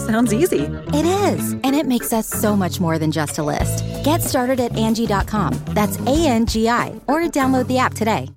[0.00, 0.62] Sounds easy.
[0.94, 3.84] It is, and it makes us so much more than just a list.
[4.04, 5.52] Get started at Angi.com.
[5.68, 8.28] That's A N G I, or download the app today.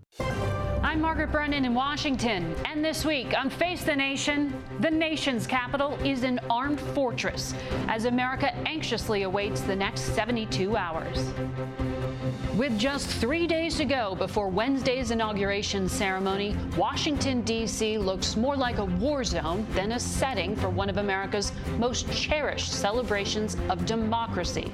[0.84, 5.98] I'm Margaret Brennan in Washington, and this week on Face the Nation, the nation's capital
[6.04, 7.54] is an armed fortress
[7.88, 11.32] as America anxiously awaits the next 72 hours.
[12.58, 17.98] With just three days to go before Wednesday's inauguration ceremony, Washington, D.C.
[17.98, 22.74] looks more like a war zone than a setting for one of America's most cherished
[22.74, 24.70] celebrations of democracy.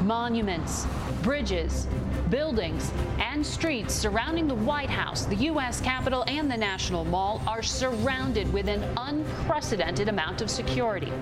[0.00, 0.86] Monuments,
[1.22, 1.86] bridges,
[2.30, 5.80] buildings, and streets surrounding the White House, the U.S.
[5.80, 11.12] Capitol, and the National Mall are surrounded with an unprecedented amount of security.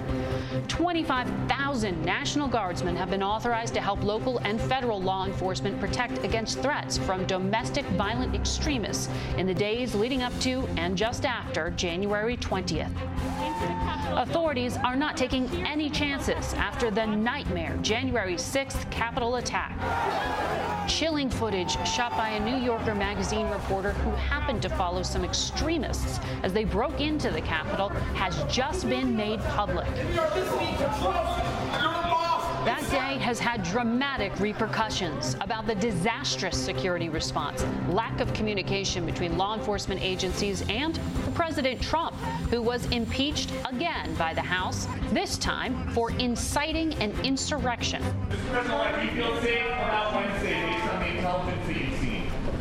[0.68, 6.60] 25,000 National Guardsmen have been authorized to help local and federal law enforcement protect against
[6.60, 12.36] threats from domestic violent extremists in the days leading up to and just after January
[12.36, 12.90] 20th.
[14.16, 19.76] Authorities are not taking any chances after the nightmare January 6th Capitol attack.
[20.88, 26.18] Chilling footage shot by a New Yorker magazine reporter who happened to follow some extremists
[26.42, 29.86] as they broke into the Capitol has just been made public.
[32.64, 39.38] That day has had dramatic repercussions about the disastrous security response, lack of communication between
[39.38, 41.00] law enforcement agencies, and
[41.34, 42.14] President Trump,
[42.50, 48.02] who was impeached again by the House, this time for inciting an insurrection.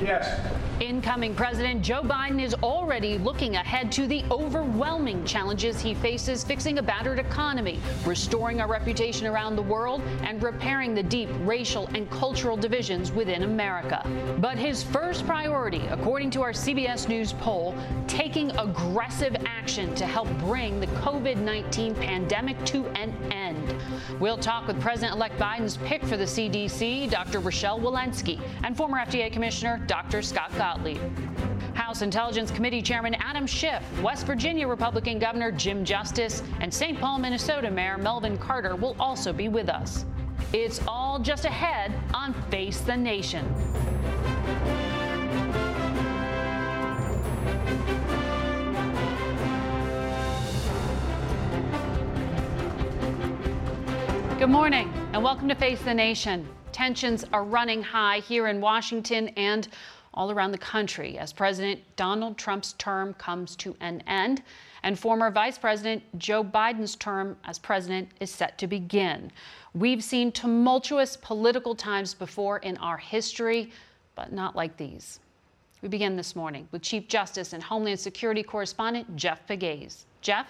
[0.01, 0.39] Yes.
[0.79, 6.77] Incoming President Joe Biden is already looking ahead to the overwhelming challenges he faces fixing
[6.77, 12.09] a battered economy, restoring our reputation around the world, and repairing the deep racial and
[12.09, 14.01] cultural divisions within America.
[14.39, 17.75] But his first priority, according to our CBS News poll,
[18.07, 23.69] taking aggressive action to help bring the COVID 19 pandemic to an end.
[24.19, 27.39] We'll talk with President elect Biden's pick for the CDC, Dr.
[27.39, 30.21] Rochelle Walensky, and former FDA Commissioner Dr.
[30.21, 30.99] Scott Gottlieb.
[31.73, 36.99] House Intelligence Committee Chairman Adam Schiff, West Virginia Republican Governor Jim Justice, and St.
[36.99, 40.05] Paul, Minnesota Mayor Melvin Carter will also be with us.
[40.51, 43.45] It's all just ahead on Face the Nation.
[54.39, 56.47] Good morning and welcome to Face the Nation.
[56.72, 59.67] Tensions are running high here in Washington and
[60.13, 64.41] all around the country as President Donald Trump's term comes to an end
[64.83, 69.29] and former Vice President Joe Biden's term as president is set to begin.
[69.73, 73.73] We've seen tumultuous political times before in our history,
[74.16, 75.19] but not like these.
[75.81, 80.05] We begin this morning with Chief Justice and Homeland Security correspondent Jeff Pegues.
[80.22, 80.47] Jeff?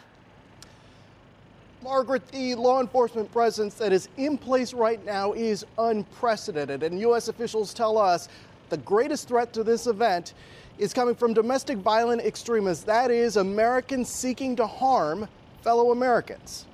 [1.81, 7.29] Margaret, the law enforcement presence that is in place right now is unprecedented, and U.S.
[7.29, 8.27] officials tell us
[8.69, 10.33] the greatest threat to this event
[10.77, 12.83] is coming from domestic violent extremists.
[12.83, 15.27] That is, Americans seeking to harm
[15.61, 16.65] fellow Americans.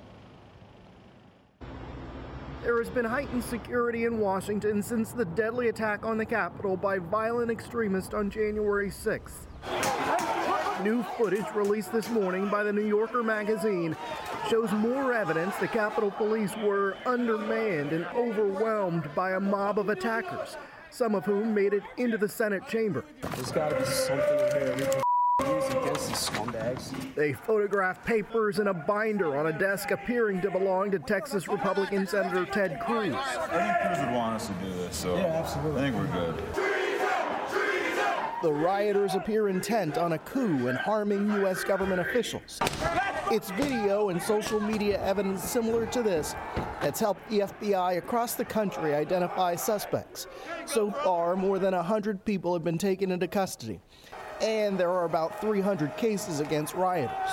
[2.62, 6.98] There has been heightened security in Washington since the deadly attack on the Capitol by
[6.98, 9.46] violent extremists on January 6th.
[10.82, 13.96] New footage released this morning by the New Yorker magazine
[14.48, 20.56] shows more evidence the Capitol Police were undermanned and overwhelmed by a mob of attackers,
[20.90, 23.04] some of whom made it into the Senate chamber.
[23.34, 25.02] There's got to be something in here
[25.38, 27.14] we can use against these scumbags.
[27.14, 32.06] They photographed papers in a binder on a desk appearing to belong to Texas Republican
[32.06, 33.14] Senator Ted Cruz.
[33.14, 35.80] I think Cruz would want us to do this, so Yeah, absolutely.
[35.82, 36.75] I think we're good.
[38.46, 41.64] The rioters appear intent on a coup and harming U.S.
[41.64, 42.60] government officials.
[43.32, 46.36] It's video and social media evidence similar to this
[46.80, 50.28] that's helped the FBI across the country identify suspects.
[50.64, 53.80] So far, more than 100 people have been taken into custody,
[54.40, 57.32] and there are about 300 cases against rioters.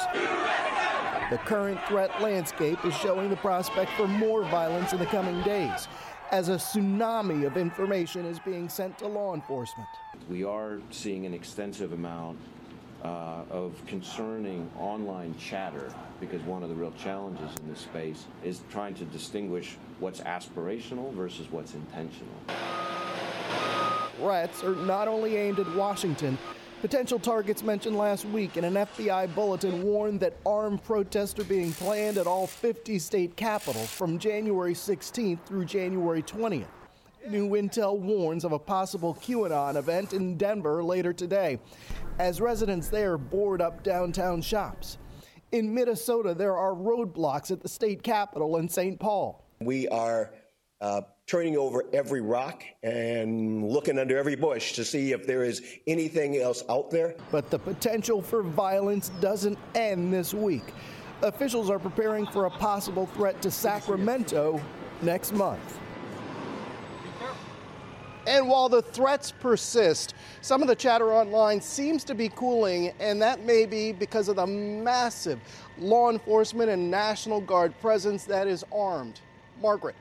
[1.29, 5.87] The current threat landscape is showing the prospect for more violence in the coming days
[6.33, 9.87] as a tsunami of information is being sent to law enforcement.
[10.27, 12.39] We are seeing an extensive amount
[13.03, 18.61] uh, of concerning online chatter because one of the real challenges in this space is
[18.71, 22.33] trying to distinguish what's aspirational versus what's intentional.
[24.17, 26.39] Threats are not only aimed at Washington.
[26.83, 31.71] Potential targets mentioned last week in an FBI bulletin warned that armed protests are being
[31.71, 36.67] planned at all 50 state capitals from January 16th through January 20th.
[37.29, 41.57] New intel warns of a possible QAnon event in Denver later today
[42.19, 44.97] as residents there board up downtown shops.
[45.53, 48.99] In Minnesota, there are roadblocks at the state capitol in St.
[48.99, 49.47] Paul.
[49.61, 50.33] We are
[50.81, 55.61] uh, turning over every rock and looking under every bush to see if there is
[55.87, 57.15] anything else out there.
[57.31, 60.73] But the potential for violence doesn't end this week.
[61.21, 64.61] Officials are preparing for a possible threat to Sacramento
[65.01, 65.79] next month.
[68.25, 73.21] And while the threats persist, some of the chatter online seems to be cooling, and
[73.21, 75.39] that may be because of the massive
[75.77, 79.19] law enforcement and National Guard presence that is armed.
[79.61, 79.95] Margaret.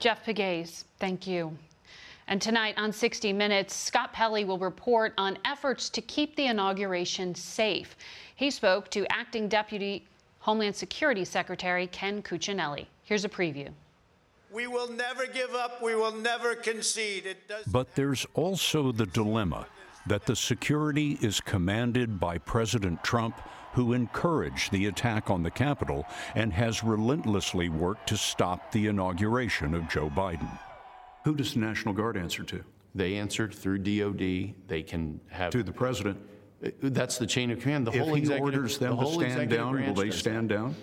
[0.00, 1.54] Jeff Pegues, thank you.
[2.26, 7.34] And tonight on 60 Minutes, Scott Pelley will report on efforts to keep the inauguration
[7.34, 7.96] safe.
[8.34, 10.06] He spoke to Acting Deputy
[10.38, 12.86] Homeland Security Secretary Ken Cuccinelli.
[13.04, 13.68] Here's a preview.
[14.50, 15.82] We will never give up.
[15.82, 17.36] We will never concede.
[17.66, 19.66] but there's also the dilemma
[20.06, 23.36] that the security is commanded by President Trump,
[23.72, 29.74] who encouraged the attack on the Capitol and has relentlessly worked to stop the inauguration
[29.74, 30.48] of Joe Biden.
[31.24, 32.64] Who does the National Guard answer to?
[32.94, 34.54] They answer through DOD.
[34.66, 36.18] They can have to the president.
[36.64, 37.86] Uh, that's the chain of command.
[37.86, 40.74] The if whole he orders them the to stand down, will they stand down?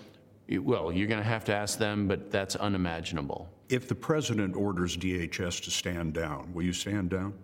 [0.50, 3.48] Well, you're going to have to ask them, but that's unimaginable.
[3.68, 7.34] If the president orders DHS to stand down, will you stand down?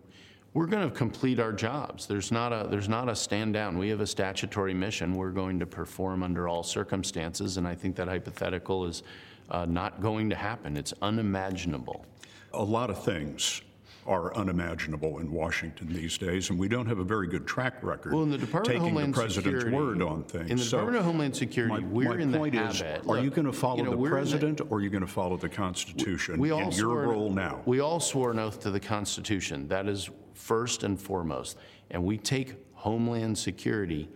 [0.54, 2.06] We're going to complete our jobs.
[2.06, 3.76] There's not a there's not a stand down.
[3.76, 5.16] We have a statutory mission.
[5.16, 9.02] We're going to perform under all circumstances, and I think that hypothetical is
[9.50, 10.76] uh, not going to happen.
[10.76, 12.06] It's unimaginable.
[12.52, 13.62] A lot of things
[14.06, 18.12] are unimaginable in Washington these days, and we don't have a very good track record
[18.12, 20.50] well, in the Department taking of Homeland the president's Security, word on things.
[20.50, 23.02] In the so Department of Homeland Security, my, we're my in point the is, habit.
[23.02, 25.00] Are look, you going to follow you know, the president the, or are you going
[25.04, 27.60] to follow the Constitution we all in your swore, role now?
[27.64, 29.66] We all swore an oath to the Constitution.
[29.68, 31.56] That is first and foremost.
[31.90, 34.08] And we take Homeland Security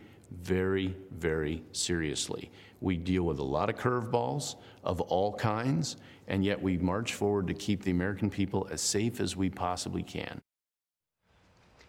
[0.43, 2.51] very, very seriously.
[2.81, 5.97] We deal with a lot of curveballs of all kinds,
[6.29, 10.03] and yet we march forward to keep the American people as safe as we possibly
[10.03, 10.41] can.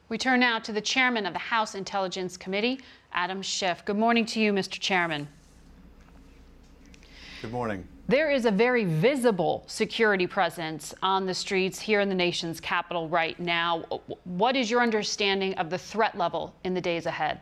[0.07, 2.79] We turn now to the chairman of the House Intelligence Committee,
[3.13, 3.85] Adam Schiff.
[3.85, 4.79] Good morning to you, Mr.
[4.79, 5.27] Chairman.
[7.41, 7.87] Good morning.
[8.09, 13.07] There is a very visible security presence on the streets here in the nation's capital
[13.07, 13.85] right now.
[14.25, 17.39] What is your understanding of the threat level in the days ahead?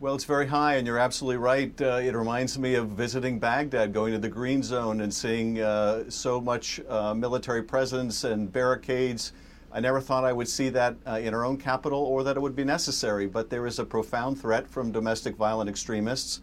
[0.00, 1.80] Well, it's very high, and you're absolutely right.
[1.80, 6.10] Uh, it reminds me of visiting Baghdad, going to the Green Zone and seeing uh,
[6.10, 9.32] so much uh, military presence and barricades.
[9.70, 12.40] I never thought I would see that uh, in our own capital or that it
[12.40, 16.40] would be necessary, but there is a profound threat from domestic violent extremists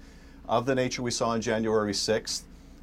[0.49, 2.41] of the nature we saw on January 6th.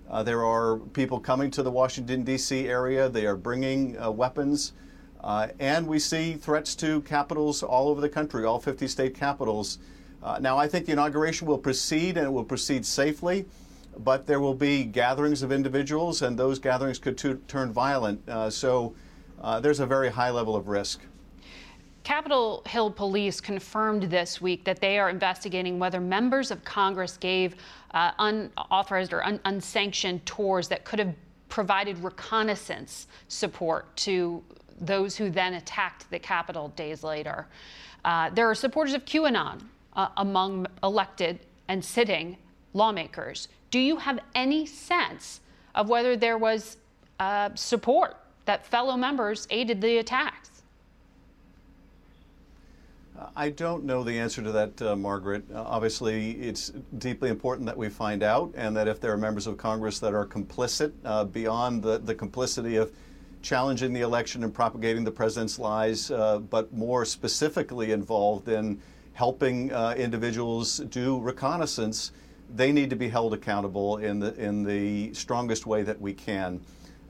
[0.09, 2.69] Uh, there are people coming to the Washington, D.C.
[2.69, 3.09] area.
[3.09, 4.73] They are bringing uh, weapons.
[5.21, 9.79] Uh, and we see threats to capitals all over the country, all 50 state capitals.
[10.23, 13.47] Uh, now, I think the inauguration will proceed and it will proceed safely,
[13.99, 17.19] but there will be gatherings of individuals, and those gatherings could
[17.49, 18.29] turn violent.
[18.29, 18.95] Uh, so
[19.41, 21.01] uh, there's a very high level of risk.
[22.07, 27.57] Capitol Hill Police confirmed this week that they are investigating whether members of Congress gave
[27.95, 31.13] uh, unauthorized or un- unsanctioned tours that could have
[31.49, 34.41] provided reconnaissance support to
[34.81, 37.49] those who then attacked the Capitol days later.
[38.05, 39.61] Uh, there are supporters of QAnon
[39.95, 42.37] uh, among elected and sitting
[42.73, 43.49] lawmakers.
[43.73, 45.41] Do you have any sense
[45.75, 46.77] of whether there was
[47.19, 50.56] uh, support that fellow members aided the attacks?
[53.35, 55.45] I don't know the answer to that, uh, Margaret.
[55.53, 59.47] Uh, obviously, it's deeply important that we find out, and that if there are members
[59.47, 62.93] of Congress that are complicit uh, beyond the, the complicity of
[63.43, 68.81] challenging the election and propagating the president's lies, uh, but more specifically involved in
[69.13, 72.13] helping uh, individuals do reconnaissance,
[72.55, 76.61] they need to be held accountable in the in the strongest way that we can.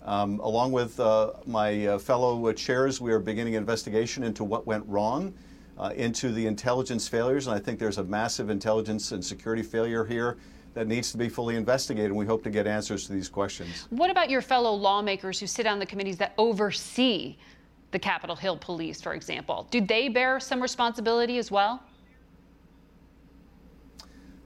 [0.05, 4.87] Um, along with uh, my fellow chairs, we are beginning an investigation into what went
[4.87, 5.35] wrong,
[5.79, 10.05] uh, into the intelligence failures, and I think there's a massive intelligence and security failure
[10.05, 10.37] here
[10.75, 13.87] that needs to be fully investigated, and we hope to get answers to these questions.
[13.91, 17.37] What about your fellow lawmakers who sit on the committees that oversee
[17.93, 19.67] the Capitol Hill Police, for example?
[19.71, 21.83] Do they bear some responsibility as well?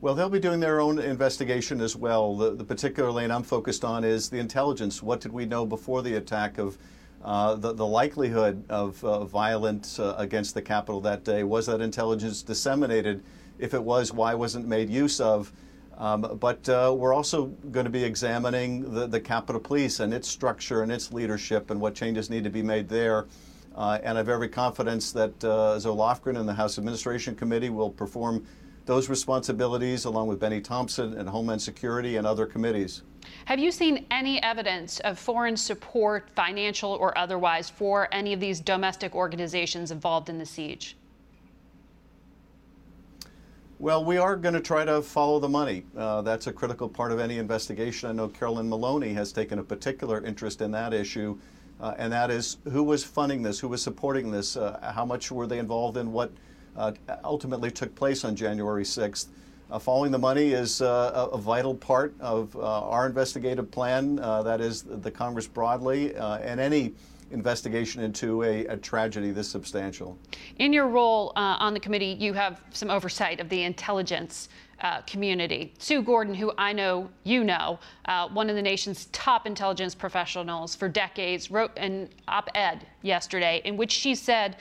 [0.01, 2.35] Well, they'll be doing their own investigation as well.
[2.37, 5.03] The, the, particular lane I'm focused on is the intelligence.
[5.03, 6.79] What did we know before the attack of
[7.23, 11.43] uh, the, the, likelihood of uh, violence uh, against the Capitol that day?
[11.43, 13.23] Was that intelligence disseminated?
[13.59, 15.53] If it was, why wasn't made use of?
[15.99, 20.29] Um, but uh, we're also going to be examining the, the Capitol Police and its
[20.29, 23.27] structure and its leadership and what changes need to be made there.
[23.75, 27.69] Uh, and I have every confidence that uh, Zoe Lofgren and the House Administration Committee
[27.69, 28.47] will perform
[28.87, 33.03] those responsibilities along with Benny Thompson and Homeland Security and other committees.
[33.47, 38.61] Have you seen any evidence of foreign support, financial or otherwise, for any of these
[38.61, 40.97] domestic organizations involved in the siege?
[43.79, 45.85] Well, we are going to try to follow the money.
[45.97, 48.11] Uh, that's a critical part of any investigation.
[48.11, 51.39] I know Carolyn Maloney has taken a particular interest in that issue,
[51.81, 55.33] uh, and that is who was funding this, who was supporting this, uh, how much
[55.33, 56.31] were they involved in what
[56.77, 56.93] uh,
[57.25, 59.29] ultimately took place on January 6th.
[59.71, 64.83] Uh, following the money is uh, a, vital part of our investigative plan, that is,
[64.83, 66.93] the Congress broadly, and any
[67.31, 70.19] investigation into a, a, tragedy this substantial.
[70.59, 74.49] In your role uh, on the committee, you have some oversight of the intelligence
[74.81, 75.73] uh, community.
[75.79, 80.75] Sue Gordon, who I know you know, uh, one of the nation's top intelligence professionals
[80.75, 84.57] for decades, wrote an op ed yesterday in which she said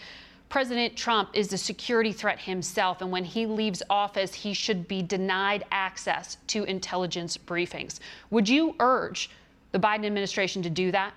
[0.50, 5.04] President Trump is a security threat himself, and when he leaves office, he should be
[5.04, 8.00] denied access to intelligence briefings.
[8.32, 9.30] Would you urge
[9.72, 11.14] the Biden administration to do that?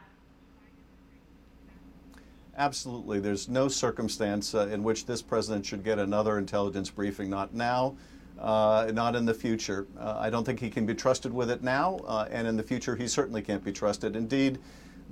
[2.58, 3.20] Absolutely.
[3.20, 7.96] There's no circumstance uh, in which this president should get another intelligence briefing, not now.
[8.38, 9.86] Uh, not in the future.
[10.00, 12.62] Uh, I don't think he can be trusted with it now, uh, and in the
[12.62, 14.16] future, he certainly can't be trusted.
[14.16, 14.58] Indeed,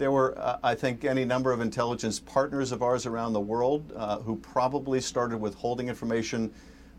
[0.01, 3.93] there were, uh, I think, any number of intelligence partners of ours around the world
[3.95, 6.51] uh, who probably started withholding information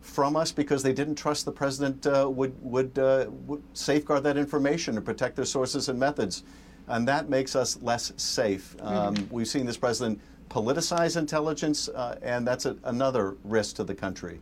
[0.01, 4.37] from us because they didn't trust the president uh, would, would, uh, would, safeguard that
[4.37, 6.43] information and protect their sources and methods.
[6.87, 8.75] And that makes us less safe.
[8.81, 9.33] Um, mm-hmm.
[9.33, 14.39] We've seen this president politicize intelligence, uh, and that's a, another risk to the country.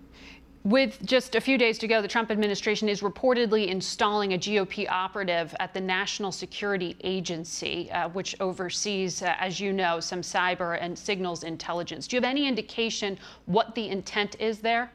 [0.65, 4.89] With just a few days to go, the Trump administration is reportedly installing a GOP
[4.89, 10.77] operative at the National Security Agency, uh, which oversees, uh, as you know, some cyber
[10.81, 12.07] and signals intelligence.
[12.07, 14.91] Do you have any indication what the intent is there?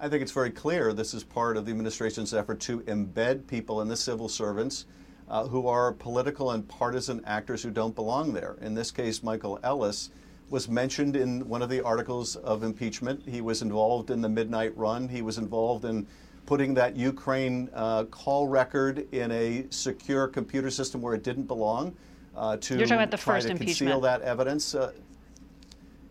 [0.00, 3.80] I think it's very clear this is part of the administration's effort to embed people
[3.80, 4.86] in the civil servants
[5.28, 8.56] uh, who are political and partisan actors who don't belong there.
[8.60, 10.10] In this case, Michael Ellis
[10.50, 13.22] was mentioned in one of the articles of impeachment.
[13.26, 15.08] He was involved in the midnight run.
[15.08, 16.06] He was involved in
[16.44, 21.94] putting that Ukraine uh, call record in a secure computer system where it didn't belong
[22.36, 23.78] uh, to You're talking about the try first to impeachment.
[23.78, 24.74] conceal that evidence.
[24.74, 24.92] Uh,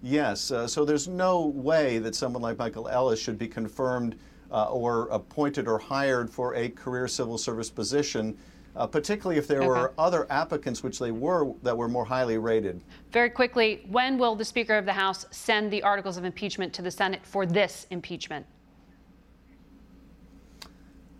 [0.01, 4.15] yes, uh, so there's no way that someone like Michael Ellis should be confirmed
[4.51, 8.37] uh, or appointed or hired for a career civil service position
[8.79, 9.67] uh, particularly if there okay.
[9.67, 12.81] were other applicants, which they were, that were more highly rated.
[13.11, 16.81] Very quickly, when will the Speaker of the House send the articles of impeachment to
[16.81, 18.45] the Senate for this impeachment?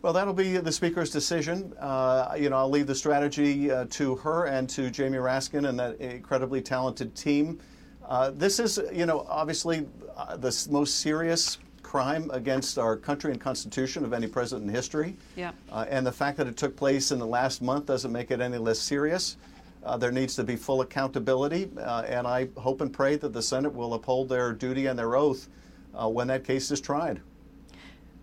[0.01, 1.73] Well, that'll be the Speaker's decision.
[1.77, 5.77] Uh, you know, I'll leave the strategy uh, to her and to Jamie Raskin and
[5.77, 7.59] that incredibly talented team.
[8.07, 9.85] Uh, this is, you know, obviously
[10.15, 11.57] uh, the most serious
[11.89, 15.15] crime against our country and Constitution of any president in history.
[15.35, 15.53] Yeah.
[15.71, 18.39] Uh, and the fact that it took place in the last month doesn't make it
[18.39, 19.37] any less serious.
[19.83, 23.41] Uh, there needs to be full accountability, uh, and I hope and pray that the
[23.41, 25.49] Senate will uphold their duty and their oath
[25.95, 27.21] uh, when that case is tried.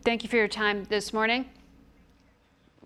[0.04, 1.46] Thank you for your time this morning.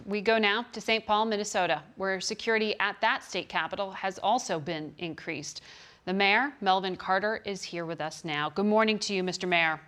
[0.07, 1.05] We go now to St.
[1.05, 5.61] Paul, Minnesota, where security at that state capital has also been increased.
[6.07, 8.49] The mayor, Melvin Carter, is here with us now.
[8.49, 9.47] Good morning to you, Mr.
[9.47, 9.79] Mayor.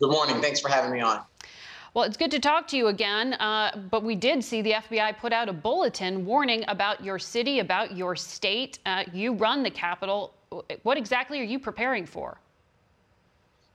[0.00, 0.40] Good morning.
[0.40, 1.20] Thanks for having me on.
[1.92, 5.18] Well, it's good to talk to you again, uh, but we did see the FBI
[5.18, 8.78] put out a bulletin warning about your city, about your state.
[8.86, 10.32] Uh, you run the Capitol.
[10.84, 12.40] What exactly are you preparing for?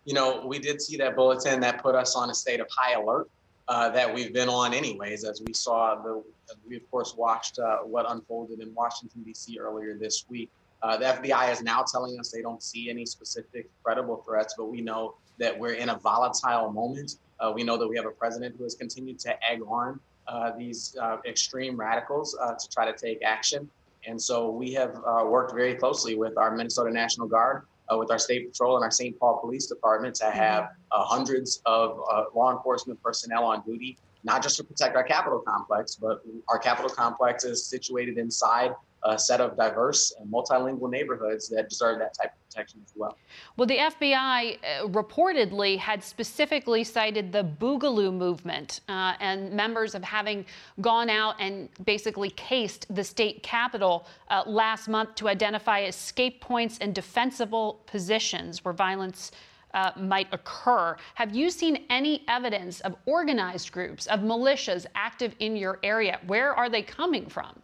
[0.06, 2.94] You know, we did see that bulletin that put us on a state of high
[2.94, 3.30] alert.
[3.68, 6.24] uh, that we've been on anyways, as we saw the,
[6.68, 9.58] we of course watched uh, what unfolded in Washington D.C.
[9.60, 10.50] earlier this week.
[10.82, 14.66] Uh, the FBI is now telling us they don't see any specific credible threats, but
[14.66, 17.18] we know that we're in a volatile moment.
[17.40, 20.52] Uh, we know that we have a president who has continued to egg on uh,
[20.58, 23.70] these uh, extreme radicals to try to take action.
[24.08, 28.20] And so we have worked very closely with our Minnesota National Guard, uh, with our
[28.20, 29.18] state patrol and our St.
[29.20, 34.42] Paul Police Department to have uh, hundreds of uh, law enforcement personnel on duty, not
[34.42, 38.72] just to protect our Capitol complex, but our Capitol complex is situated inside
[39.06, 43.18] a set of diverse and multilingual neighborhoods that deserve that type of protection as well.
[43.56, 50.04] Well, the FBI uh, reportedly had specifically cited the Boogaloo movement uh, and members of
[50.04, 50.46] having
[50.82, 56.80] gone out and basically cased the state capitol uh, last month to identify escape points
[56.80, 59.32] and defensible positions where violence.
[59.74, 60.96] Uh, might occur.
[61.16, 66.22] Have you seen any evidence of organized groups, of militias active in your area?
[66.28, 67.62] Where are they coming from?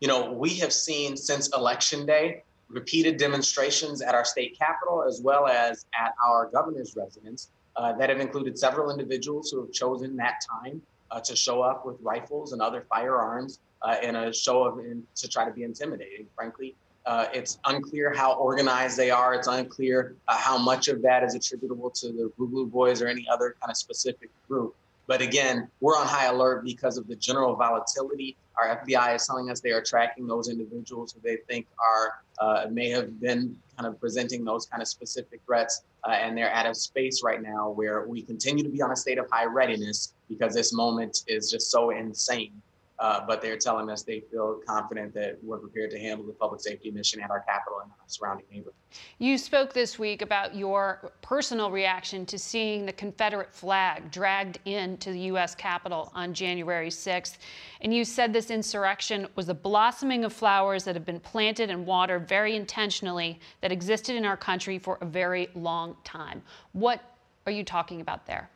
[0.00, 5.20] You know, we have seen since election day repeated demonstrations at our state capitol as
[5.22, 10.16] well as at our governor's residence uh, that have included several individuals who have chosen
[10.16, 14.64] that time uh, to show up with rifles and other firearms uh, in a show
[14.64, 16.26] of in, to try to be intimidating.
[16.34, 16.74] Frankly,
[17.06, 19.34] uh, it's unclear how organized they are.
[19.34, 23.26] It's unclear uh, how much of that is attributable to the Boogaloo Boys or any
[23.30, 24.74] other kind of specific group.
[25.06, 28.36] But again, we're on high alert because of the general volatility.
[28.56, 32.68] Our FBI is telling us they are tracking those individuals who they think are uh,
[32.70, 36.66] may have been kind of presenting those kind of specific threats, uh, and they're at
[36.66, 40.14] a space right now where we continue to be on a state of high readiness
[40.28, 42.62] because this moment is just so insane
[43.04, 46.58] uh, but they're telling us they feel confident that we're prepared to handle the public
[46.58, 48.78] safety mission at our capital and our surrounding neighborhoods.
[49.18, 55.12] You spoke this week about your personal reaction to seeing the Confederate flag dragged into
[55.12, 55.54] the U.S.
[55.54, 57.36] Capitol on January 6th.
[57.82, 61.84] And you said this insurrection was a blossoming of flowers that have been planted and
[61.84, 66.40] watered very intentionally that existed in our country for a very long time.
[66.72, 67.02] What
[67.44, 68.48] are you talking about there?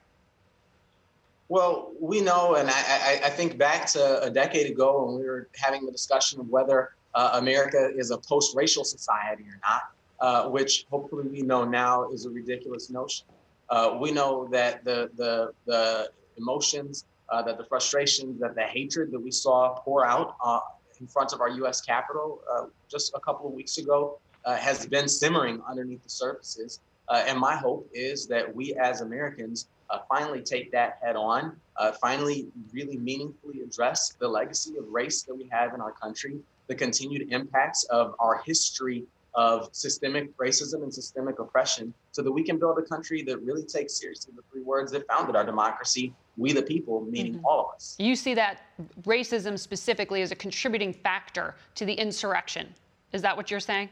[1.49, 5.49] Well, we know, and I, I, think back to a decade ago when we were
[5.55, 9.83] having the discussion of whether uh, America is a post racial society or not,
[10.21, 13.27] uh, which hopefully we know now is a ridiculous notion.
[13.71, 19.11] Uh, we know that the, the, the emotions, uh, that the frustrations, that the hatred
[19.11, 20.61] that we saw pour out uh,
[21.01, 25.07] in front of our US Capitol uh, just a couple of weeks ago has been
[25.07, 26.81] simmering underneath the surfaces.
[27.11, 31.93] and my hope is that we as Americans uh, finally take that head on, uh,
[31.93, 36.75] finally really meaningfully address the legacy of race that we have in our country, the
[36.75, 42.59] continued impacts of our history of systemic racism and systemic oppression, so that we can
[42.59, 46.53] build a country that really takes seriously the three words that founded our democracy we
[46.53, 47.47] the people, meaning mm-hmm.
[47.47, 47.97] all of us.
[47.99, 48.63] You see that
[49.03, 52.75] racism specifically as a contributing factor to the insurrection.
[53.13, 53.91] Is that what you're saying?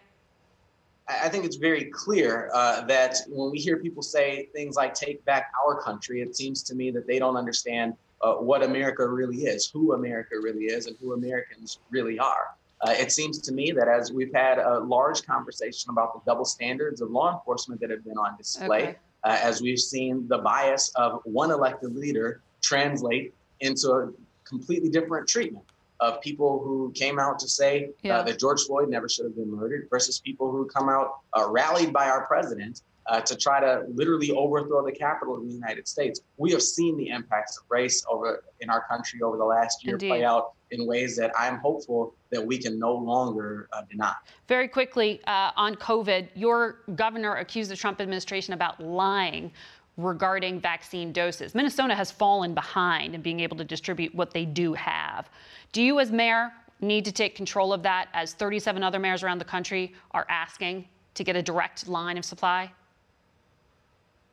[1.09, 5.25] I think it's very clear uh, that when we hear people say things like take
[5.25, 9.45] back our country, it seems to me that they don't understand uh, what America really
[9.45, 12.57] is, who America really is, and who Americans really are.
[12.81, 16.45] Uh, it seems to me that as we've had a large conversation about the double
[16.45, 18.97] standards of law enforcement that have been on display, okay.
[19.25, 24.13] Uh, as we've seen the bias of one elected leader translate into a
[24.45, 25.65] completely different treatment
[26.01, 28.19] of people who came out to say uh, yeah.
[28.19, 31.49] uh, that George Floyd never should have been murdered versus people who come out uh,
[31.49, 35.87] rallied by our president uh, to try to literally overthrow the capital of the United
[35.87, 36.21] States.
[36.37, 39.95] We have seen the impacts of race over in our country over the last year
[39.95, 40.09] Indeed.
[40.09, 44.13] play out in ways that I'm hopeful that we can no longer uh, deny.
[44.49, 49.53] Very quickly uh, on COVID, your governor accused the Trump administration about lying
[49.97, 51.55] regarding vaccine doses.
[51.55, 55.31] Minnesota has fallen behind in being able to distribute what they do have.
[55.73, 59.39] Do you, as mayor, need to take control of that as 37 other mayors around
[59.39, 62.71] the country are asking to get a direct line of supply?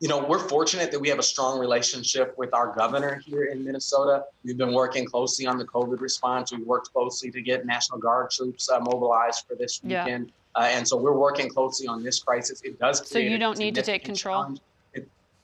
[0.00, 3.64] You know, we're fortunate that we have a strong relationship with our governor here in
[3.64, 4.24] Minnesota.
[4.44, 6.52] We've been working closely on the COVID response.
[6.52, 10.26] We've worked closely to get National Guard troops uh, mobilized for this weekend.
[10.56, 10.62] Yeah.
[10.62, 12.60] Uh, and so we're working closely on this crisis.
[12.64, 13.08] It does.
[13.08, 14.52] So you don't need to take control.
[14.52, 14.60] It,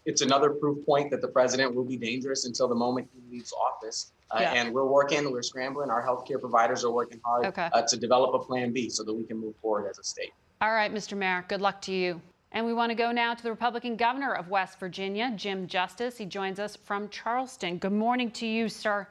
[0.06, 3.52] it's another proof point that the president will be dangerous until the moment he leaves
[3.52, 4.12] office.
[4.30, 4.54] Uh, yeah.
[4.54, 5.90] And we're working, we're scrambling.
[5.90, 7.68] Our healthcare providers are working hard okay.
[7.72, 10.32] uh, to develop a plan B so that we can move forward as a state.
[10.60, 11.16] All right, Mr.
[11.16, 12.20] Mayor, good luck to you.
[12.52, 16.18] And we want to go now to the Republican governor of West Virginia, Jim Justice.
[16.18, 17.78] He joins us from Charleston.
[17.78, 19.06] Good morning to you, sir.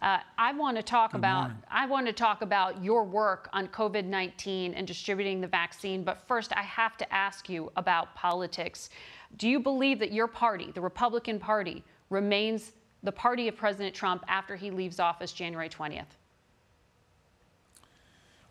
[0.00, 1.62] Uh, I want to talk Good about morning.
[1.70, 6.02] I want to talk about your work on COVID-19 and distributing the vaccine.
[6.02, 8.90] But first, I have to ask you about politics.
[9.38, 14.24] Do you believe that your party, the Republican Party, remains the party of President Trump
[14.28, 16.04] after he leaves office January 20th?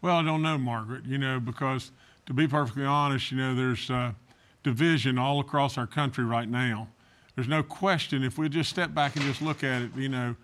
[0.01, 1.91] Well, I don't know, Margaret, you know, because
[2.25, 4.13] to be perfectly honest, you know, there's uh,
[4.63, 6.87] division all across our country right now.
[7.35, 10.35] There's no question if we just step back and just look at it, you know,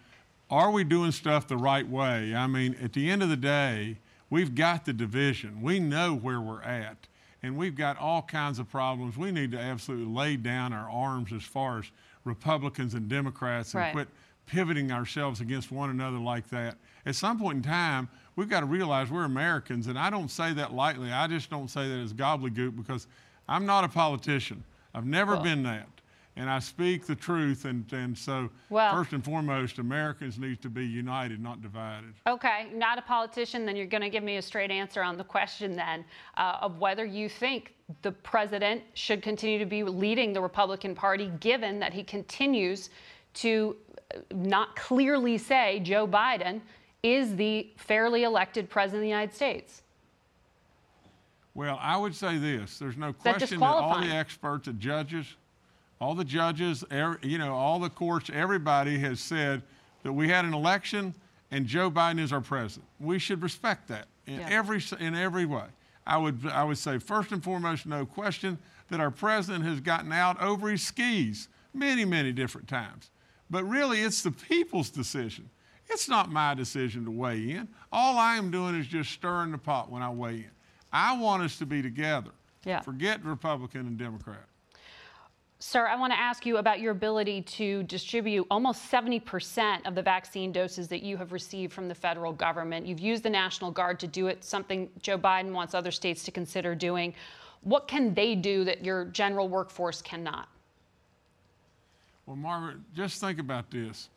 [0.50, 2.34] are we doing stuff the right way?
[2.34, 3.98] I mean, at the end of the day,
[4.30, 5.62] we've got the division.
[5.62, 7.08] We know where we're at,
[7.44, 9.18] and we've got all kinds of problems.
[9.18, 11.86] We need to absolutely lay down our arms as far as
[12.24, 13.94] Republicans and Democrats and Right.
[13.94, 14.08] quit
[14.46, 16.78] pivoting ourselves against one another like that.
[17.06, 20.54] At some point in time, we've got to realize we're Americans, and I don't say
[20.54, 21.12] that lightly.
[21.12, 23.08] I just don't say that as gobbledygook because
[23.48, 24.64] I'm not a politician.
[24.94, 25.88] I've never Well- been that.
[26.38, 30.70] And I speak the truth, and, and so Well- first and foremost, Americans need to
[30.70, 32.14] be united, not divided.
[32.28, 35.24] Okay, not a politician, then you're going to give me a straight answer on the
[35.24, 36.06] question then
[36.38, 37.74] uh, of whether you think
[38.04, 42.92] the president should continue to be leading the Republican Party, given that he continues
[43.34, 43.76] to
[44.14, 46.62] uh, not clearly say Joe Biden
[47.02, 49.82] is the fairly elected president of the United States.
[51.56, 55.26] Well, I would say this: there's no question that all the experts, the judges,
[56.00, 59.62] all the judges, every, you know, all the courts, everybody has said
[60.04, 61.14] that we had an election
[61.52, 62.88] and Joe Biden is our president.
[63.00, 64.48] We should respect that in Yeah.
[64.50, 65.66] every in every way.
[66.06, 68.58] I would I would say first and foremost, no question
[68.90, 73.10] that our president has gotten out over his skis many many different times.
[73.50, 75.50] But really, it's the people's decision.
[75.90, 77.70] It's not my decision to weigh in.
[77.94, 80.52] All I am doing is just stirring the pot when I weigh in.
[80.92, 82.32] I want us to be together.
[82.66, 82.82] Yeah.
[82.82, 84.46] Forget Republican and Democrat.
[85.60, 90.04] Sir, I want to ask you about your ability to distribute almost 70% of the
[90.04, 92.86] vaccine doses that you have received from the federal government.
[92.86, 96.32] You've used the National Guard to do it, something Joe Biden wants other states to
[96.32, 97.12] consider doing.
[97.64, 100.48] What can they do that your general workforce cannot?
[102.28, 104.10] Well, Margaret, just think about this.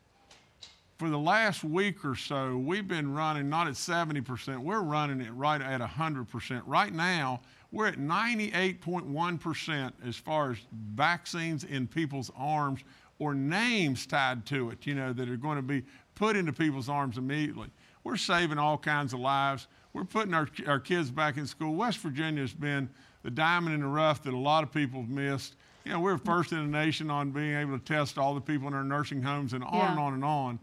[0.99, 5.31] For the last week or so, we've been running not at 70%, we're running it
[5.33, 6.61] right at 100%.
[6.67, 10.57] Right now, we're at 98.1% as far as
[10.93, 12.81] vaccines in people's arms
[13.19, 15.83] or names tied to it, you know, that are going to be
[16.15, 17.69] put into people's arms immediately.
[18.03, 19.67] We're saving all kinds of lives.
[19.93, 21.75] We're putting our, our kids back in school.
[21.75, 22.89] West Virginia has been
[23.23, 25.55] the diamond in the rough that a lot of people have missed.
[25.85, 28.67] You know, we're first in the nation on being able to test all the people
[28.67, 29.91] in our nursing homes and on Yeah.
[29.91, 30.59] and on and on.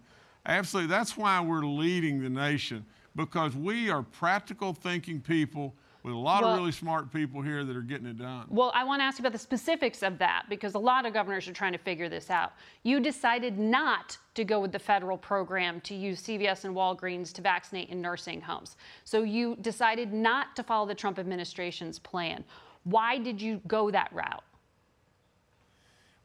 [0.46, 0.88] Absolutely.
[0.88, 5.74] That's why we're leading the nation because we are practical thinking people
[6.08, 8.46] with a lot Well- of really smart people here that are getting it done.
[8.48, 11.12] Well, I want to ask you about the specifics of that because a lot of
[11.12, 12.52] governors are trying to figure this out.
[12.82, 17.42] You decided not to go with the federal program to use CVS and Walgreens to
[17.42, 18.76] vaccinate in nursing homes.
[19.04, 22.44] So you decided not to follow the Trump administration's plan.
[22.84, 24.44] Why did you go that route?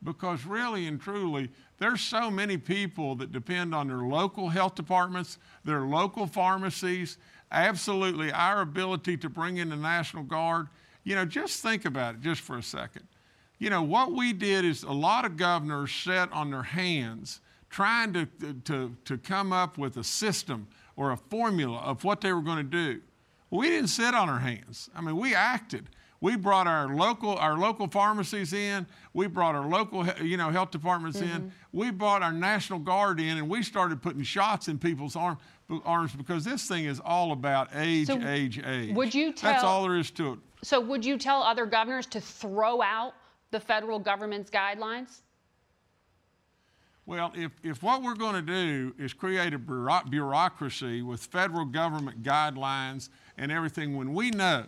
[0.03, 5.37] because really and truly, there's so many people that depend on their local health departments,
[5.63, 7.17] their local pharmacies,
[7.53, 10.67] absolutely our ability to bring in the National Guard.
[11.03, 13.07] You know, just think about it just for a second.
[13.59, 17.39] You know, what we did is a lot of governors sat on their hands
[17.69, 18.25] trying to,
[18.65, 22.57] to, to come up with a system or a formula of what they were going
[22.57, 23.01] to do.
[23.49, 24.89] We didn't sit on our hands.
[24.95, 25.89] I mean, we acted.
[26.23, 28.87] We brought our local our local pharmacies in.
[29.13, 31.27] We brought our local you know health departments in.
[31.27, 31.47] Mm-hmm.
[31.73, 35.37] We brought our National Guard in, and we started putting shots in people's arm,
[35.85, 38.95] arms because this thing is all about age, So age, age.
[38.95, 39.51] would you tell?
[39.51, 40.39] That's all there is to it.
[40.63, 43.13] So would you tell other governors to throw out
[43.51, 45.21] the federal government's guidelines?
[47.05, 52.23] Well, if, if what we're going to do is create a bureaucracy with federal government
[52.23, 54.65] guidelines and everything, when we know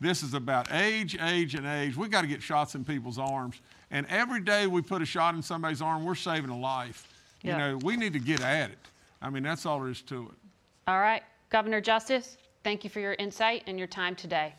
[0.00, 3.60] this is about age, age, and age, we got to get shots in people's arms.
[3.90, 7.08] And every day we put a shot in somebody's arm, we're saving a life.
[7.42, 7.52] Yeah.
[7.52, 8.78] You know, we need to get at it.
[9.20, 10.41] I mean, that's all there is to it.
[10.88, 14.52] All right, Governor Justice, thank you for your insight and your time today.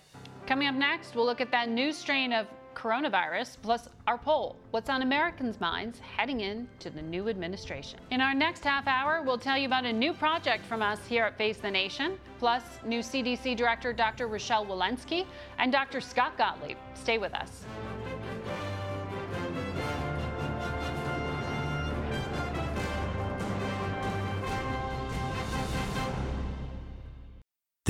[0.48, 4.56] Coming up next, we'll look at that new strain of coronavirus plus our poll.
[4.72, 8.00] What's on Americans' minds heading into the new administration?
[8.10, 11.26] In our next half hour, we'll tell you about a new project from us here
[11.26, 14.28] at Face the Nation, plus new CDC Director Dr.
[14.28, 15.26] Rochelle Walensky
[15.58, 16.00] and Dr.
[16.00, 16.78] Scott Gottlieb.
[16.94, 17.66] Stay with us.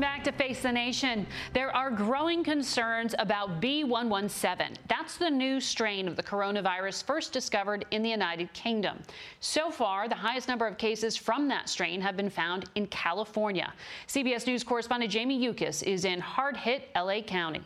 [0.00, 1.26] Welcome back to Face the Nation.
[1.52, 4.76] There are growing concerns about B117.
[4.88, 9.02] That's the new strain of the coronavirus first discovered in the United Kingdom.
[9.40, 13.74] So far, the highest number of cases from that strain have been found in California.
[14.08, 17.60] CBS News correspondent Jamie Yuccas is in hard hit LA County.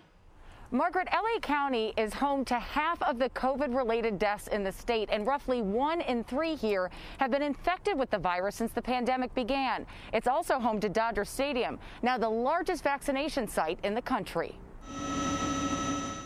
[0.74, 5.08] Margaret, LA County is home to half of the COVID related deaths in the state,
[5.12, 9.32] and roughly one in three here have been infected with the virus since the pandemic
[9.37, 9.87] began.
[10.12, 14.58] It's also home to Dodger Stadium, now the largest vaccination site in the country.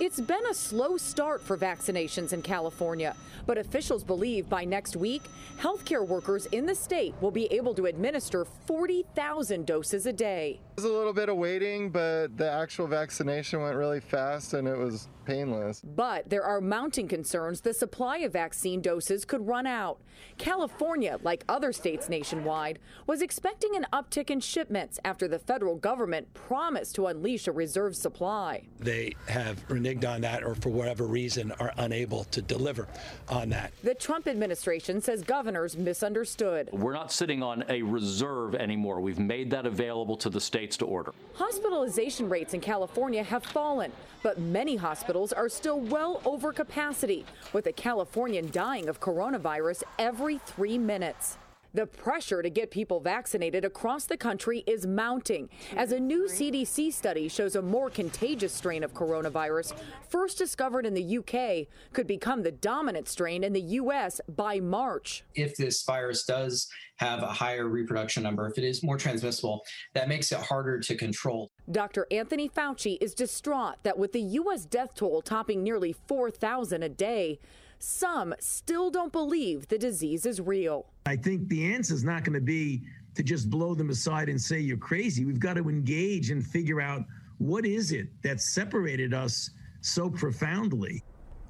[0.00, 5.22] It's been a slow start for vaccinations in California, but officials believe by next week,
[5.58, 10.60] healthcare workers in the state will be able to administer 40,000 doses a day.
[10.76, 14.78] There's a little bit of waiting, but the actual vaccination went really fast and it
[14.78, 15.82] was painless.
[15.82, 19.98] But there are mounting concerns the supply of vaccine doses could run out.
[20.38, 26.32] California, like other states nationwide, was expecting an uptick in shipments after the federal government
[26.34, 28.62] promised to unleash a reserve supply.
[28.78, 32.86] They have reneged on that or for whatever reason are unable to deliver
[33.28, 33.72] on that.
[33.82, 36.68] The Trump administration says governors misunderstood.
[36.72, 39.00] We're not sitting on a reserve anymore.
[39.00, 41.12] We've made that available to the states to order.
[41.34, 47.66] Hospitalization rates in California have fallen, but many hospitals are still well over capacity, with
[47.66, 51.38] a Californian dying of coronavirus every three minutes.
[51.78, 56.92] The pressure to get people vaccinated across the country is mounting as a new CDC
[56.92, 59.74] study shows a more contagious strain of coronavirus,
[60.08, 65.22] first discovered in the UK, could become the dominant strain in the US by March.
[65.36, 69.62] If this virus does have a higher reproduction number, if it is more transmissible,
[69.94, 71.52] that makes it harder to control.
[71.70, 72.08] Dr.
[72.10, 74.64] Anthony Fauci is distraught that with the U.S.
[74.64, 77.38] death toll topping nearly 4,000 a day,
[77.78, 80.86] some still don't believe the disease is real.
[81.06, 82.82] I think the answer is not going to be
[83.14, 85.24] to just blow them aside and say you're crazy.
[85.24, 87.04] We've got to engage and figure out
[87.38, 91.02] what is it that separated us so profoundly.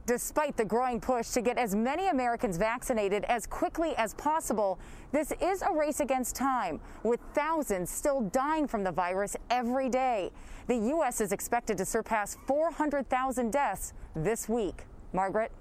[0.07, 4.79] Despite the growing push to get as many Americans vaccinated as quickly as possible,
[5.13, 10.31] this is a race against time, with thousands still dying from the virus every day.
[10.67, 11.21] The U.S.
[11.21, 14.87] is expected to surpass 400,000 deaths this week.
[15.13, 15.53] Margaret?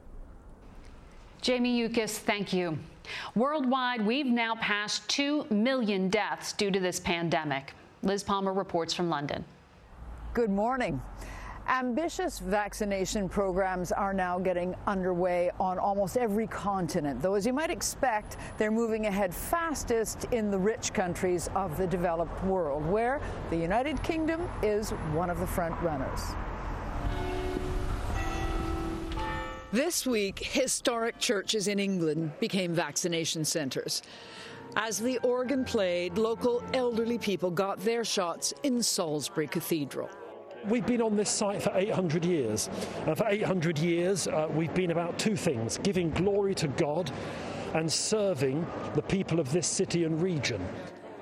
[1.41, 2.77] Jamie Yuccas, thank you.
[3.35, 7.73] Worldwide, we've now passed 2 million deaths due to this pandemic.
[8.03, 9.45] Liz Palmer reports from London.
[10.33, 11.01] Good morning.
[11.67, 17.69] Ambitious vaccination programs are now getting underway on almost every continent, though, as you might
[17.69, 23.19] expect, they're moving ahead fastest in the rich countries of the developed world, where
[23.49, 26.21] the United Kingdom is one of the front runners.
[29.73, 34.01] This week, historic churches in England became vaccination centers.
[34.77, 40.09] As the organ played, local elderly people got their shots in Salisbury Cathedral.
[40.69, 42.69] We've been on this site for 800 years.
[43.05, 47.11] And for 800 years, uh, we've been about two things giving glory to God
[47.73, 50.65] and serving the people of this city and region.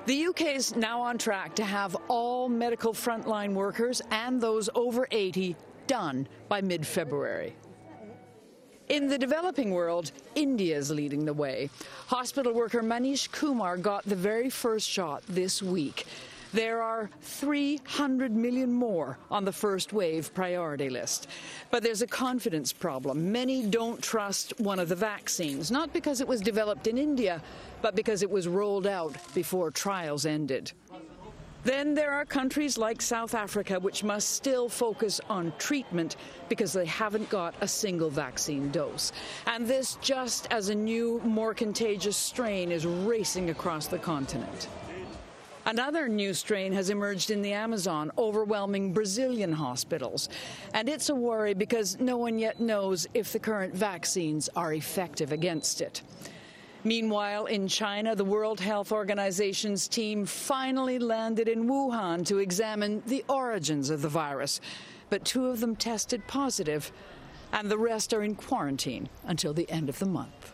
[0.06, 5.08] The UK is now on track to have all medical frontline workers and those over
[5.10, 5.56] 80
[5.88, 7.56] done by mid February.
[8.88, 11.72] In the developing world, India is leading the way.
[12.06, 16.06] Hospital worker Manish Kumar got the very first shot this week.
[16.54, 21.28] There are 300 million more on the first wave priority list.
[21.72, 23.32] But there's a confidence problem.
[23.32, 27.42] Many don't trust one of the vaccines, not because it was developed in India,
[27.82, 30.72] but because it was rolled out before trials ended.
[31.66, 36.16] Then there are countries like South Africa which must still focus on treatment
[36.48, 39.12] because they haven't got a single vaccine dose.
[39.48, 44.68] And this just as a new, more contagious strain is racing across the continent.
[45.66, 50.30] Another new strain has emerged in the Amazon, overwhelming Brazilian hospitals.
[50.76, 55.32] And it's a worry because no one yet knows if the current vaccines are effective
[55.32, 56.04] against it.
[56.86, 63.26] Meanwhile, in China, the World Health Organization's team finally landed in Wuhan to examine the
[63.28, 64.62] origins of the virus.
[65.10, 66.92] But two of them tested positive,
[67.52, 70.54] and the rest are in quarantine until the end of the month.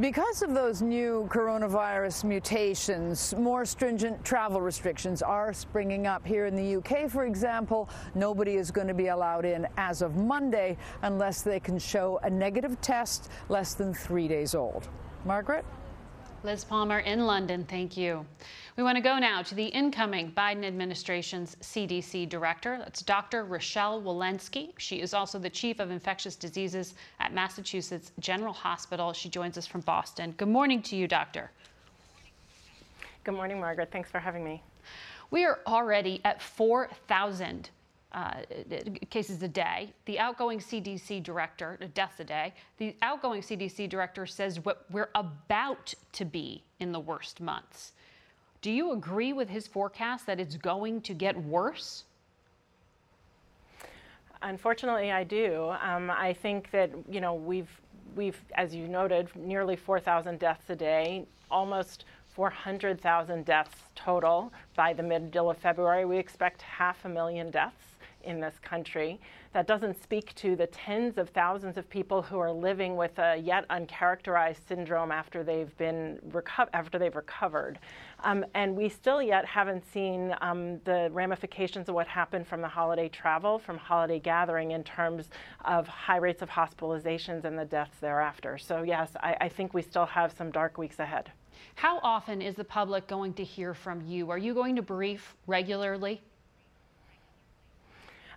[0.00, 6.26] Because of those new coronavirus mutations, more stringent travel restrictions are springing up.
[6.26, 10.16] Here in the UK, for example, nobody is going to be allowed in as of
[10.16, 14.88] Monday unless they can show a negative test less than three days old.
[15.26, 15.66] Margaret?
[16.42, 18.24] Liz Palmer in London, thank you.
[18.76, 22.78] We want to go now to the incoming Biden administration's CDC director.
[22.78, 23.44] That's Dr.
[23.44, 24.72] Rochelle Walensky.
[24.78, 29.12] She is also the chief of infectious diseases at Massachusetts General Hospital.
[29.12, 30.32] She joins us from Boston.
[30.38, 31.50] Good morning to you, doctor.
[33.24, 33.90] Good morning, Margaret.
[33.92, 34.62] Thanks for having me.
[35.30, 37.68] We are already at 4,000
[38.12, 38.42] uh,
[39.10, 39.92] cases a day.
[40.06, 45.94] The outgoing CDC director, deaths a day, the outgoing CDC director says what we're about
[46.12, 47.92] to be in the worst months.
[48.62, 52.04] Do you agree with his forecast that it's going to get worse?
[54.42, 55.72] Unfortunately, I do.
[55.82, 57.70] Um, I think that you know we've
[58.16, 65.02] we've, as you noted, nearly 4,000 deaths a day, almost 400,000 deaths total by the
[65.02, 66.04] middle of February.
[66.04, 67.89] We expect half a million deaths
[68.24, 69.20] in this country.
[69.52, 73.36] That doesn't speak to the tens of thousands of people who are living with a
[73.36, 77.78] yet uncharacterized syndrome after they've been reco- after they've recovered.
[78.22, 82.68] Um, and we still yet haven't seen um, the ramifications of what happened from the
[82.68, 85.30] holiday travel, from holiday gathering, in terms
[85.64, 88.58] of high rates of hospitalizations and the deaths thereafter.
[88.58, 91.30] So yes, I, I think we still have some dark weeks ahead.
[91.74, 94.30] How often is the public going to hear from you?
[94.30, 96.22] Are you going to brief regularly?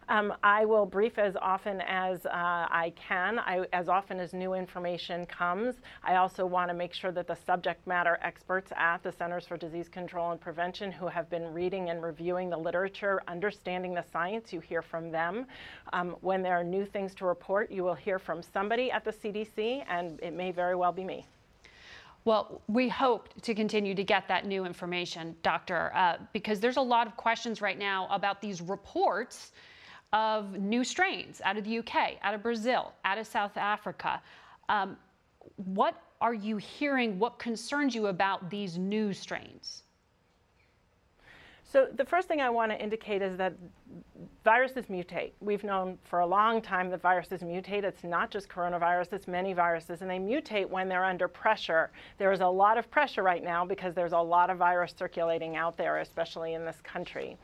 [0.10, 4.54] Um, I will brief as often as uh, I can, I, as often as new
[4.54, 5.76] information comes.
[6.04, 9.58] I also want to make sure that the subject matter experts at the Centers for
[9.58, 14.52] Disease Control and Prevention who have been reading and reviewing the literature, understanding the science,
[14.52, 15.46] you hear from them.
[15.94, 19.12] Um, when there are new things to report, you will hear from somebody at the
[19.12, 21.26] CDC, and it may very well be me.
[22.26, 26.82] Well, we hope to continue to get that new information, Doctor, uh, because there's a
[26.82, 29.52] lot of questions right now about these reports
[30.14, 34.22] of new strains out of the UK, out of Brazil, out of South Africa.
[34.70, 34.96] Um,
[35.58, 37.20] what are you hearing?
[37.20, 39.84] What concerns you about these new strains?
[41.74, 43.56] So the first thing I want to indicate is that
[44.44, 45.32] viruses mutate.
[45.40, 47.84] We've known for a long time that viruses mutate.
[47.84, 51.90] It's not just coronavirus, it's many viruses, and they mutate when they're under pressure.
[52.20, 55.56] There is a lot of pressure right now because there's a lot of virus circulating
[55.56, 57.38] out there, especially in this country.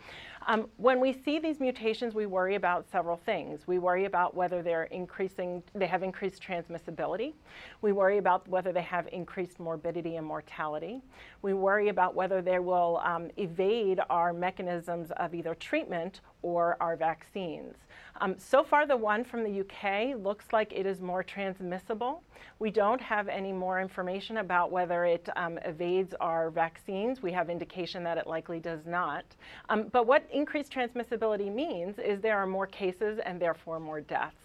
[0.47, 3.67] Um, when we see these mutations, we worry about several things.
[3.67, 7.33] We worry about whether they're increasing, they have increased transmissibility.
[7.81, 11.01] We worry about whether they have increased morbidity and mortality.
[11.41, 16.95] We worry about whether they will um, evade our mechanisms of either treatment or our
[16.95, 17.75] vaccines.
[18.21, 22.23] Um, so far, the one from the UK looks like it is more transmissible.
[22.59, 27.21] We don't have any more information about whether it um, evades our vaccines.
[27.21, 29.23] We have indication that it likely does not.
[29.69, 34.35] Um, but what increased transmissibility means is there are more cases and therefore more deaths.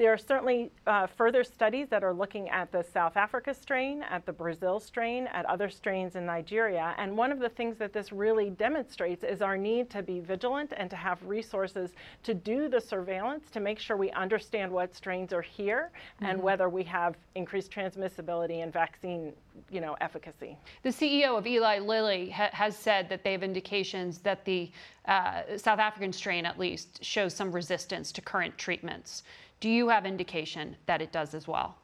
[0.00, 4.24] There are certainly uh, further studies that are looking at the South Africa strain, at
[4.24, 6.94] the Brazil strain, at other strains in Nigeria.
[6.96, 10.72] And one of the things that this really demonstrates is our need to be vigilant
[10.74, 11.90] and to have resources
[12.22, 16.30] to do the surveillance to make sure we understand what strains are here mm-hmm.
[16.30, 19.34] and whether we have increased transmissibility and vaccine
[19.70, 20.56] you know, efficacy.
[20.82, 24.70] The CEO of Eli Lilly ha- has said that they have indications that the
[25.04, 29.24] uh, South African strain, at least, shows some resistance to current treatments.
[29.60, 31.76] Do you have indication that it does as well?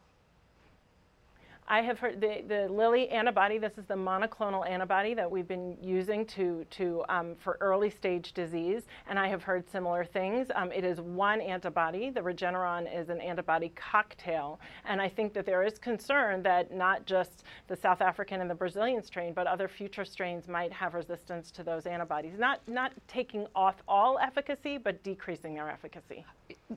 [1.69, 5.77] I have heard the, the Lilly antibody, this is the monoclonal antibody that we've been
[5.83, 10.53] using to, to, um, for early stage disease, and I have heard similar things.
[10.55, 12.11] Um, it is one antibody.
[12.11, 17.05] The Regeneron is an antibody cocktail, and I think that there is concern that not
[17.05, 21.51] just the South African and the Brazilian strain, but other future strains might have resistance
[21.51, 22.39] to those antibodies.
[22.39, 26.25] Not, not taking off all efficacy, but decreasing their efficacy.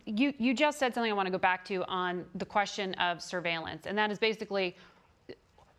[0.05, 3.21] You, you just said something I want to go back to on the question of
[3.21, 4.75] surveillance, and that is basically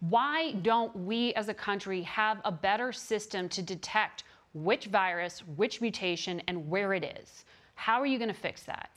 [0.00, 5.80] why don't we as a country have a better system to detect which virus, which
[5.80, 7.44] mutation, and where it is.
[7.74, 8.90] How are you going to fix that?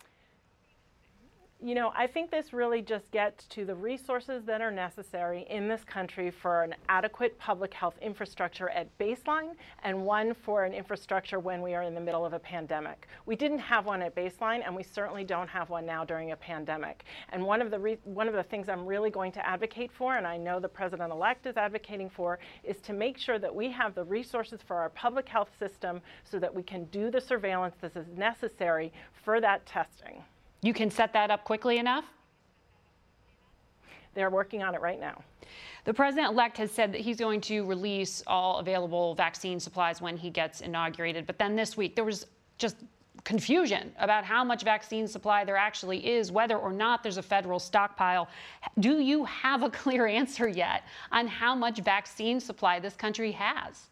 [1.66, 5.70] You know, I think this really just gets to the resources that are necessary in
[5.70, 9.52] this country for an adequate public health infrastructure at baseline
[9.84, 13.08] and one for an infrastructure when we are in the middle of a pandemic.
[13.26, 16.36] We didn't have one at baseline and we certainly don't have one now during a
[16.36, 17.06] pandemic.
[17.30, 20.28] And one of the one of the things I'm really going to advocate for and
[20.28, 23.96] I know the president elect is advocating for is to make sure that we have
[23.96, 27.96] the resources for our public health system so that we can do the surveillance that
[27.96, 28.92] is necessary
[29.24, 30.22] for that testing.
[30.64, 32.06] You can set that up quickly enough?
[34.16, 35.22] They're working on it right now.
[35.86, 40.16] The president elect has said that he's going to release all available vaccine supplies when
[40.16, 41.28] he gets inaugurated.
[41.28, 42.26] But then this week, there was
[42.58, 42.78] just
[43.26, 47.60] confusion about how much vaccine supply there actually is, whether or not there's a federal
[47.60, 48.30] stockpile.
[48.80, 53.90] Do you have a clear answer yet on how much vaccine supply this country has?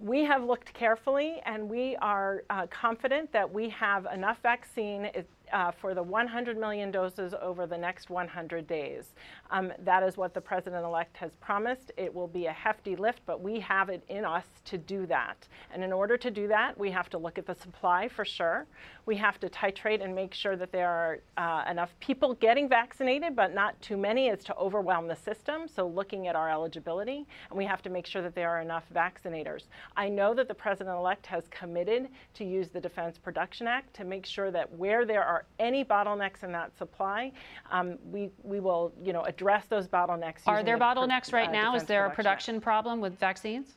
[0.00, 5.10] We have looked carefully and we are uh, confident that we have enough vaccine
[5.52, 9.14] uh, for the 100 million doses over the next 100 days.
[9.50, 11.92] Um, that is what the president elect has promised.
[11.96, 15.48] It will be a hefty lift, but we have it in us to do that.
[15.72, 18.66] And in order to do that, we have to look at the supply for sure.
[19.06, 23.34] We have to titrate and make sure that there are uh, enough people getting vaccinated,
[23.34, 25.66] but not too many as to overwhelm the system.
[25.66, 28.84] So, looking at our eligibility, and we have to make sure that there are enough
[28.94, 29.64] vaccinators.
[29.96, 34.04] I know that the president elect has committed to use the Defense Production Act to
[34.04, 37.32] make sure that where there are any bottlenecks in that supply,
[37.70, 40.40] um, we, we will you know, address those bottlenecks.
[40.46, 41.74] Are there the bottlenecks right uh, now?
[41.74, 43.76] Is there a production production problem with vaccines?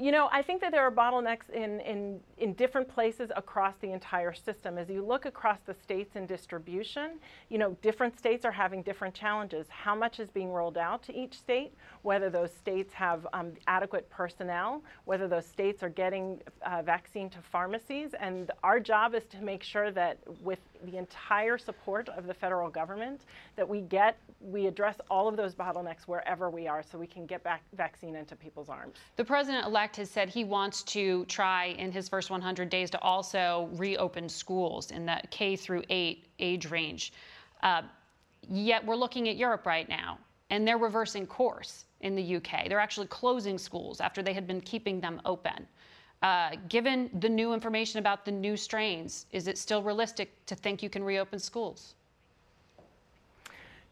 [0.00, 3.90] You know, I think that there are bottlenecks in, in, in different places across the
[3.90, 4.78] entire system.
[4.78, 7.18] As you look across the states in distribution,
[7.48, 9.66] you know, different states are having different challenges.
[9.68, 11.72] How much is being rolled out to each state?
[12.02, 17.38] Whether those states have um, adequate personnel, whether those states are getting uh, vaccine to
[17.50, 18.14] pharmacies.
[18.20, 22.70] And our job is to make sure that with the entire support of the federal
[22.70, 23.22] government,
[23.56, 27.26] that we get, we address all of those bottlenecks wherever we are so we can
[27.26, 28.94] get back vaccine into people's arms.
[29.16, 33.00] The president elect has said he wants to try in his first 100 days to
[33.00, 37.12] also reopen schools in that K through 8 age range.
[37.62, 37.82] Uh,
[38.50, 40.18] yet we're looking at Europe right now,
[40.50, 42.68] and they're reversing course in the UK.
[42.68, 45.66] They're actually closing schools after they had been keeping them open.
[46.20, 50.82] Uh, given the new information about the new strains, is it still realistic to think
[50.82, 51.94] you can reopen schools?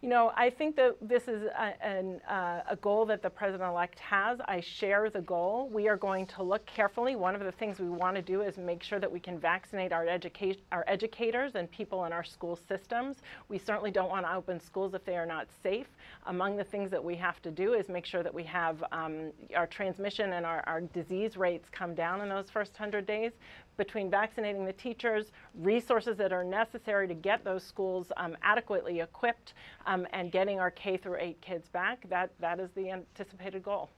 [0.02, 3.98] You know, I think that this is a, an, uh, a goal that the president-elect
[3.98, 4.38] has.
[4.46, 5.70] I share the goal.
[5.72, 7.16] We are going to look carefully.
[7.16, 9.92] One of the things we want to do is make sure that we can vaccinate
[9.92, 13.16] our, educa- our educators and people in our school systems.
[13.48, 15.86] We certainly don't want to open schools if they are not safe.
[16.26, 19.32] Among the things that we have to do is make sure that we have um,
[19.56, 23.32] our transmission and our, our disease rates come down in those first 100 days
[23.76, 29.54] between vaccinating the teachers, resources that are necessary to get those schools um, adequately equipped,
[29.86, 33.90] um, and getting our K through 8 kids back, that, that is the anticipated goal.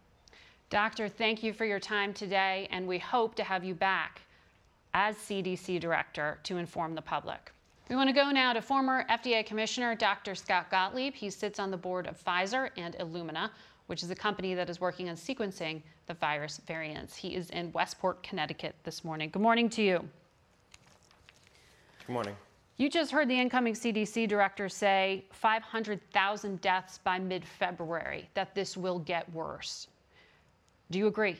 [0.70, 4.20] Doctor, thank you for your time today, and we hope to have you back
[4.94, 7.52] as CDC director to inform the public.
[7.88, 10.34] We want to go now to former FDA Commissioner Dr.
[10.34, 11.14] Scott Gottlieb.
[11.14, 13.48] He sits on the board of Pfizer and Illumina,
[13.88, 17.16] which is a company that is working on sequencing the virus variants.
[17.16, 19.30] He is in Westport, Connecticut this morning.
[19.30, 20.08] Good morning to you.
[22.06, 22.36] Good morning.
[22.76, 28.76] You just heard the incoming CDC director say 500,000 deaths by mid February, that this
[28.76, 29.88] will get worse.
[30.90, 31.38] Do you agree?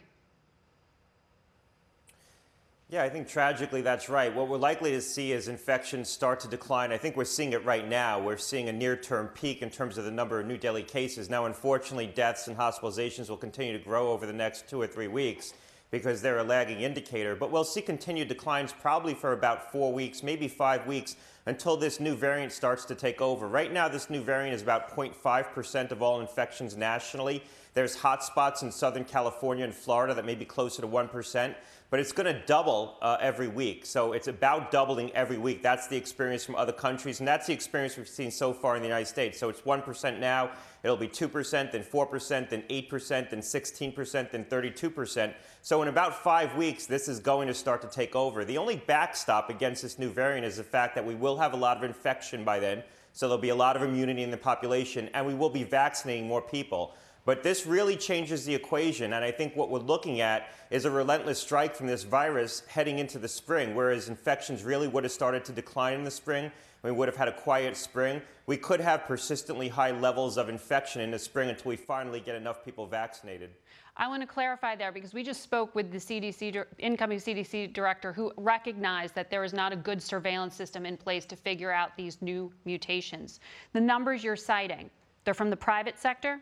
[2.91, 4.34] Yeah, I think tragically that's right.
[4.34, 6.91] What we're likely to see is infections start to decline.
[6.91, 8.18] I think we're seeing it right now.
[8.18, 11.28] We're seeing a near term peak in terms of the number of new daily cases.
[11.28, 15.07] Now, unfortunately, deaths and hospitalizations will continue to grow over the next two or three
[15.07, 15.53] weeks
[15.91, 17.36] because they're a lagging indicator.
[17.36, 22.01] But we'll see continued declines probably for about four weeks, maybe five weeks, until this
[22.01, 23.49] new variant starts to take over.
[23.49, 27.43] Right now, this new variant is about 0.5% of all infections nationally.
[27.74, 31.55] There's hotspots in Southern California and Florida that may be closer to 1%
[31.91, 33.86] but it's going to double uh, every week.
[33.86, 35.62] So it's about doubling every week.
[35.62, 38.82] That's the experience from other countries, and that's the experience we've seen so far in
[38.82, 39.39] the United States.
[39.39, 40.51] So it's 1% now,
[40.82, 45.34] it'll be 2%, then 4%, then 8%, then 16%, then 32%.
[45.62, 48.45] So in about five weeks, this is going to start to take over.
[48.45, 51.57] The only backstop against this new variant is the fact that we will have a
[51.57, 52.82] lot of infection by then.
[53.14, 56.28] So there'll be a lot of immunity in the population, and we will be vaccinating
[56.28, 56.95] more people.
[57.29, 59.12] But this really changes the equation.
[59.12, 63.01] And I think what we're looking at is a relentless strike from this virus heading
[63.01, 66.51] into the spring, whereas infections really would have started to decline in the spring.
[66.83, 68.22] We would have had a quiet spring.
[68.47, 72.35] We could have persistently high levels of infection in the spring until we finally get
[72.35, 73.51] enough people vaccinated.
[73.99, 78.11] I want to clarify there because we just spoke with the CDC, incoming CDC director,
[78.11, 81.95] who recognized that there is not a good surveillance system in place to figure out
[81.95, 83.41] these new mutations.
[83.74, 84.89] The numbers you're citing,
[85.24, 86.41] they're from the private sector?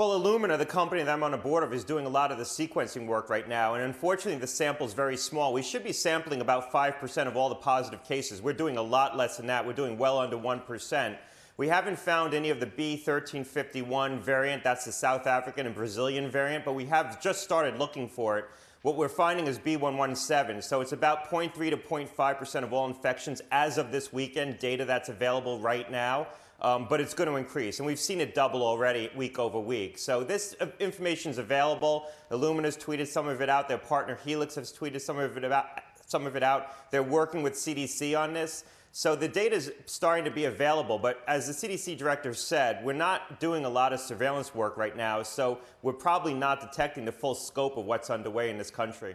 [0.00, 2.38] Well, Illumina, the company that I'm on the board of, is doing a lot of
[2.38, 5.52] the sequencing work right now, and unfortunately, the sample is very small.
[5.52, 8.40] We should be sampling about 5% of all the positive cases.
[8.40, 9.66] We're doing a lot less than that.
[9.66, 11.18] We're doing well under 1%.
[11.58, 16.64] We haven't found any of the B1351 variant, that's the South African and Brazilian variant,
[16.64, 18.46] but we have just started looking for it.
[18.80, 23.76] What we're finding is B117, so it's about 0.3 to 0.5% of all infections as
[23.76, 26.28] of this weekend, data that's available right now.
[26.62, 27.78] Um, but it's going to increase.
[27.78, 29.96] And we've seen it double already week over week.
[29.96, 32.06] So this information is available.
[32.30, 33.66] Illumina's tweeted some of it out.
[33.66, 35.66] Their partner Helix has tweeted some of it about
[36.06, 36.90] some of it out.
[36.90, 38.64] They're working with CDC on this.
[38.92, 42.92] So the data is starting to be available, but as the CDC director said, we're
[42.92, 47.12] not doing a lot of surveillance work right now, so we're probably not detecting the
[47.12, 49.14] full scope of what's underway in this country.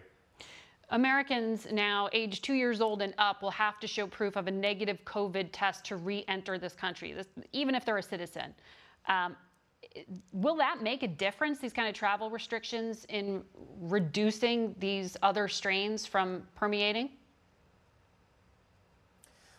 [0.90, 4.52] Americans now aged two years old and up will have to show proof of a
[4.52, 8.54] negative COVID test to re enter this country, this, even if they're a citizen.
[9.08, 9.36] Um,
[10.32, 13.44] will that make a difference, these kind of travel restrictions, in
[13.80, 17.12] reducing these other strains from permeating?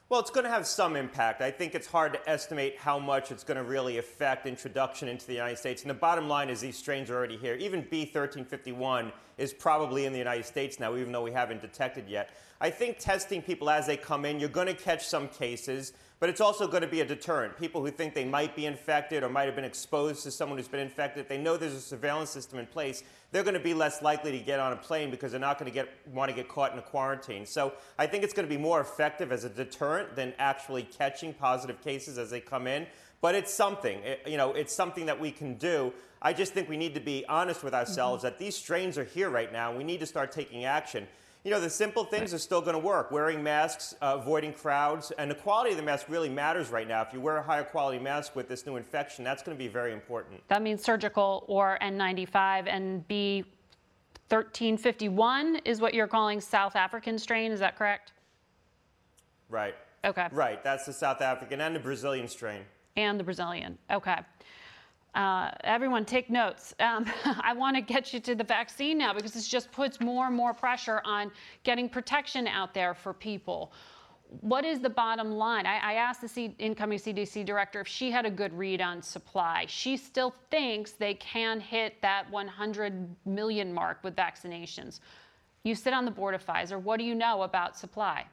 [0.09, 1.43] Well, it's going to have some impact.
[1.43, 5.27] I think it's hard to estimate how much it's going to really affect introduction into
[5.27, 5.83] the United States.
[5.83, 7.57] And the bottom line is these strains are already here.
[7.57, 12.31] Even B1351 is probably in the United States now, even though we haven't detected yet.
[12.61, 15.93] I think testing people as they come in, you're going to catch some cases.
[16.21, 17.59] But it's also going to be a deterrent.
[17.59, 20.69] People who think they might be infected or might have been exposed to someone who's
[20.69, 23.03] been infected, they know there's a surveillance system in place.
[23.33, 25.71] They're going to be less likely to get on a plane because they're not going
[25.71, 27.45] to get, want to get caught in a quarantine.
[27.45, 31.35] So I think it's going to be more effective as a deterrent than actually catching
[31.35, 32.87] positive cases as they come in.
[33.21, 33.99] But it's something.
[34.01, 35.93] It, you know, it's something that we can do.
[36.23, 38.33] I just think we need to be honest with ourselves mm-hmm.
[38.33, 39.71] that these strains are here right now.
[39.71, 41.07] And we need to start taking action
[41.47, 43.13] you know, the simple things are still going to work.
[43.13, 47.03] Wearing masks, uh, avoiding crowds, and the quality of the mask really matters right now.
[47.03, 49.69] If you wear a higher quality mask with this new infection, that's going to be
[49.69, 50.43] very important.
[50.49, 53.07] That means surgical or N95 and
[54.29, 57.53] B1351 is what you're calling South African strain.
[57.53, 58.11] Is that correct?
[59.49, 59.77] Right.
[60.05, 60.27] Okay.
[60.33, 60.65] Right.
[60.65, 62.63] That's the South African and the Brazilian strain.
[62.97, 63.79] And the Brazilian.
[63.89, 64.19] Okay.
[65.17, 66.75] Uh, everyone take notes.
[66.79, 70.27] Um, I want to get you to the vaccine now because this just puts more
[70.27, 71.33] and more pressure on
[71.65, 73.73] getting protection out there for people.
[74.41, 75.65] What is the bottom line?
[75.65, 79.01] I, I asked the C- incoming CDC director if she had a good read on
[79.01, 79.65] supply.
[79.69, 85.01] She still thinks they can hit that 100 million mark with vaccinations.
[85.63, 86.79] You sit on the board of Pfizer.
[86.79, 88.27] What do you know about supply?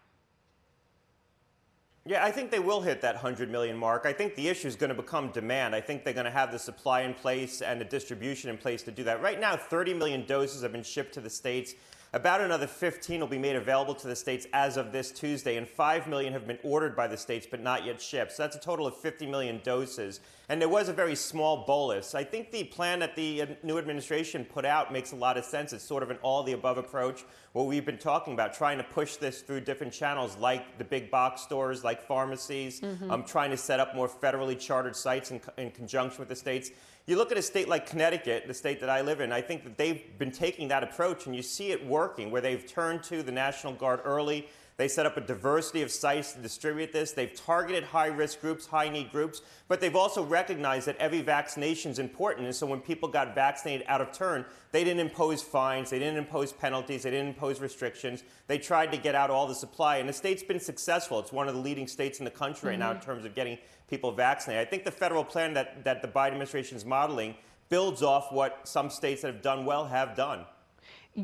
[2.05, 4.05] Yeah, I think they will hit that 100 million mark.
[4.05, 5.73] I think the issue is going to become demand.
[5.73, 8.83] I think they're going to have the supply in place and the distribution in place
[8.83, 9.21] to do that.
[9.21, 11.75] Right now, 30 million doses have been shipped to the states.
[12.15, 15.67] About another 15 will be made available to the states as of this Tuesday, and
[15.67, 18.33] 5 million have been ordered by the states but not yet shipped.
[18.33, 20.19] So that's a total of 50 million doses.
[20.47, 22.13] And there was a very small bolus.
[22.13, 25.73] I think the plan that the new administration put out makes a lot of sense.
[25.73, 28.83] It's sort of an all the above approach, what we've been talking about, trying to
[28.83, 33.09] push this through different channels like the big box stores, like pharmacies, mm-hmm.
[33.09, 36.69] um, trying to set up more federally chartered sites in, in conjunction with the states.
[37.05, 39.65] You look at a state like Connecticut, the state that I live in, I think
[39.65, 43.21] that they've been taking that approach and you see it working where they've turned to
[43.21, 44.47] the National Guard early.
[44.77, 47.11] They set up a diversity of sites to distribute this.
[47.11, 51.91] They've targeted high risk groups, high need groups, but they've also recognized that every vaccination
[51.91, 52.47] is important.
[52.47, 56.17] And so when people got vaccinated out of turn, they didn't impose fines, they didn't
[56.17, 58.23] impose penalties, they didn't impose restrictions.
[58.47, 59.97] They tried to get out all the supply.
[59.97, 61.19] And the state's been successful.
[61.19, 62.67] It's one of the leading states in the country mm-hmm.
[62.69, 63.05] right now in mm-hmm.
[63.05, 63.59] terms of getting
[63.89, 64.65] people vaccinated.
[64.65, 67.35] I think the federal plan that, that the Biden administration is modeling
[67.69, 70.45] builds off what some states that have done well have done.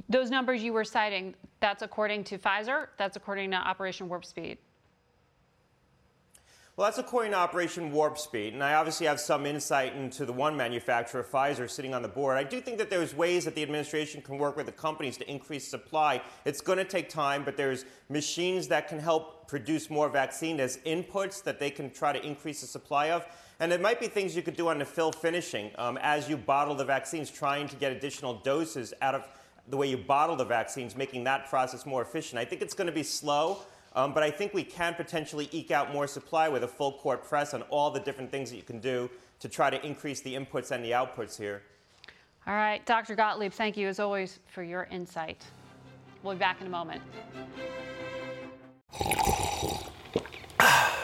[0.07, 4.59] Those numbers you were citing, that's according to Pfizer, that's according to Operation Warp Speed.
[6.79, 10.31] Well, that's according to Operation Warp Speed, and I obviously have some insight into the
[10.31, 12.37] one manufacturer, Pfizer, sitting on the board.
[12.37, 15.29] I do think that there's ways that the administration can work with the companies to
[15.29, 16.21] increase supply.
[16.45, 20.77] It's going to take time, but there's machines that can help produce more vaccine as
[20.85, 23.25] inputs that they can try to increase the supply of.
[23.59, 26.37] And there might be things you could do on the fill finishing um, as you
[26.37, 29.27] bottle the vaccines, trying to get additional doses out of
[29.69, 32.39] the way you bottle the vaccines, making that process more efficient.
[32.39, 33.59] I think it's going to be slow.
[33.93, 37.23] Um, but I think we can potentially eke out more supply with a full court
[37.23, 39.09] press on all the different things that you can do
[39.39, 41.63] to try to increase the inputs and the outputs here.
[42.45, 43.15] All right, Dr.
[43.15, 45.43] Gottlieb, thank you as always for your insight.
[46.23, 47.01] We'll be back in a moment.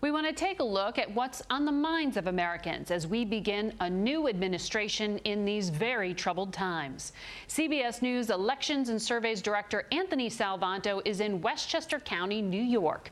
[0.00, 3.24] We want to take a look at what's on the minds of Americans as we
[3.24, 7.12] begin a new administration in these very troubled times.
[7.48, 13.10] CBS News Elections and Surveys Director Anthony Salvanto is in Westchester County, New York.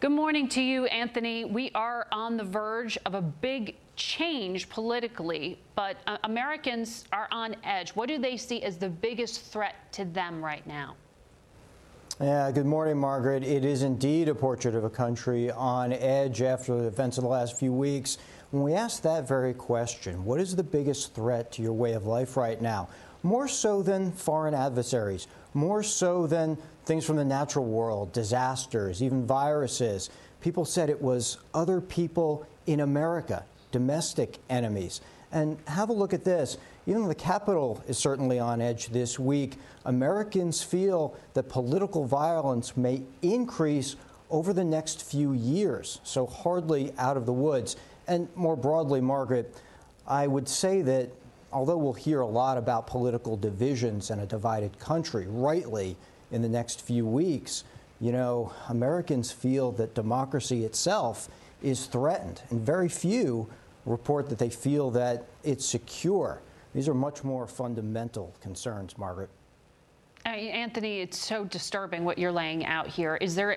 [0.00, 1.44] Good morning to you, Anthony.
[1.44, 7.54] We are on the verge of a big change politically, but uh, Americans are on
[7.62, 7.90] edge.
[7.90, 10.96] What do they see as the biggest threat to them right now?
[12.20, 13.44] Yeah, good morning, Margaret.
[13.44, 17.30] It is indeed a portrait of a country on edge after the events of the
[17.30, 18.18] last few weeks.
[18.50, 22.06] When we ask that very question, what is the biggest threat to your way of
[22.06, 22.88] life right now?
[23.22, 29.24] More so than foreign adversaries, more so than things from the natural world, disasters, even
[29.24, 30.10] viruses.
[30.40, 35.00] People said it was other people in America, domestic enemies.
[35.30, 36.56] And have a look at this.
[36.86, 42.76] Even though the Capitol is certainly on edge this week, Americans feel that political violence
[42.76, 43.96] may increase
[44.30, 47.76] over the next few years, so hardly out of the woods.
[48.06, 49.54] And more broadly, Margaret,
[50.06, 51.10] I would say that
[51.52, 55.96] although we'll hear a lot about political divisions and a divided country, rightly,
[56.30, 57.64] in the next few weeks,
[58.00, 61.28] you know, Americans feel that democracy itself
[61.62, 63.48] is threatened, and very few
[63.86, 66.40] report that they feel that it's secure.
[66.74, 69.30] These are much more fundamental concerns, Margaret.
[70.26, 73.16] Uh, Anthony, it's so disturbing what you're laying out here.
[73.16, 73.56] Is there,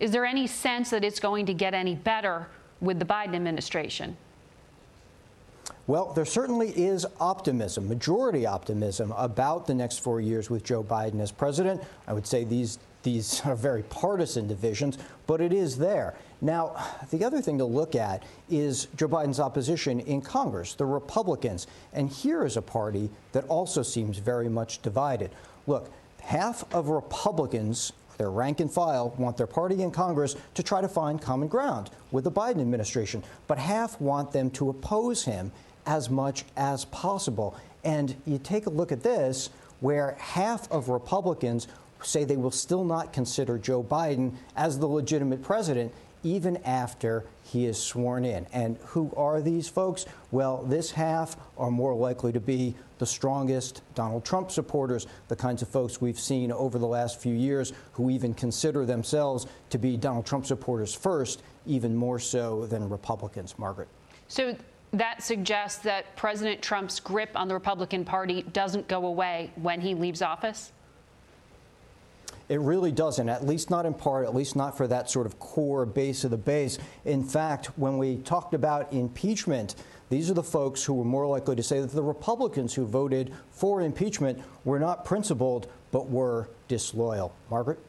[0.00, 2.48] is there any sense that it's going to get any better
[2.80, 4.16] with the Biden administration?
[5.86, 11.20] Well, there certainly is optimism, majority optimism, about the next four years with Joe Biden
[11.20, 11.82] as president.
[12.08, 16.14] I would say these these are very partisan divisions, but it is there.
[16.40, 16.76] Now,
[17.10, 21.66] the other thing to look at is Joe Biden's opposition in Congress, the Republicans.
[21.92, 25.30] And here is a party that also seems very much divided.
[25.66, 30.80] Look, half of Republicans, their rank and file, want their party in Congress to try
[30.80, 35.52] to find common ground with the Biden administration, but half want them to oppose him
[35.86, 37.56] as much as possible.
[37.84, 41.68] And you take a look at this, where half of Republicans
[42.02, 45.92] say they will still not consider Joe Biden as the legitimate president
[46.26, 48.46] even after he is sworn in.
[48.52, 50.06] And who are these folks?
[50.32, 55.62] Well, this half are more likely to be the strongest Donald Trump supporters, the kinds
[55.62, 59.96] of folks we've seen over the last few years who even consider themselves to be
[59.96, 63.88] Donald Trump supporters first, even more so than Republicans, Margaret.
[64.26, 64.56] So
[64.92, 69.94] that suggests that President Trump's grip on the Republican Party doesn't go away when he
[69.94, 70.72] leaves office?
[72.48, 75.38] It really doesn't, at least not in part, at least not for that sort of
[75.40, 76.78] core base of the base.
[77.04, 79.74] In fact, when we talked about impeachment,
[80.10, 83.34] these are the folks who were more likely to say that the Republicans who voted
[83.50, 87.34] for impeachment were not principled, but were disloyal.
[87.50, 87.80] Margaret?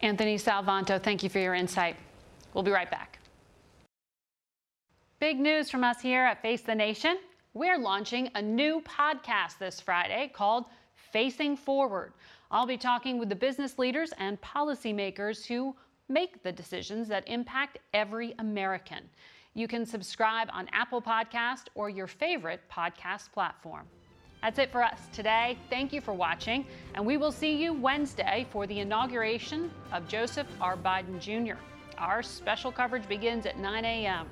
[0.00, 1.96] Anthony Salvanto, thank you for your insight.
[2.54, 3.18] We'll be right back.
[5.20, 7.18] Big news from us here at Face the Nation.
[7.52, 10.64] We're launching a new podcast this Friday called
[11.12, 12.12] Facing Forward.
[12.50, 15.74] I'll be talking with the business leaders and policymakers who
[16.08, 19.08] make the decisions that impact every American.
[19.54, 23.86] You can subscribe on Apple Podcast or your favorite podcast platform.
[24.42, 25.58] That's it for us today.
[25.70, 30.46] Thank you for watching, and we will see you Wednesday for the inauguration of Joseph
[30.60, 30.76] R.
[30.76, 31.58] Biden Jr.
[31.98, 34.28] Our special coverage begins at 9 a.m.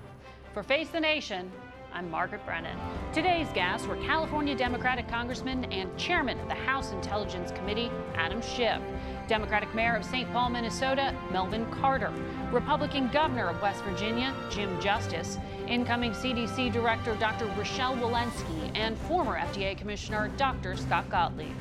[0.53, 1.51] For Face the Nation,
[1.95, 2.77] I'm Margaret Brennan.
[3.13, 8.81] Today's guests were California Democratic Congressman and Chairman of the House Intelligence Committee, Adam Schiff.
[9.29, 10.29] Democratic Mayor of St.
[10.33, 12.13] Paul, Minnesota, Melvin Carter,
[12.51, 15.39] Republican Governor of West Virginia, Jim Justice,
[15.69, 17.47] incoming CDC Director Dr.
[17.57, 20.77] Rochelle Walensky, and former FDA Commissioner Dr.
[20.77, 21.55] Scott Gottlieb.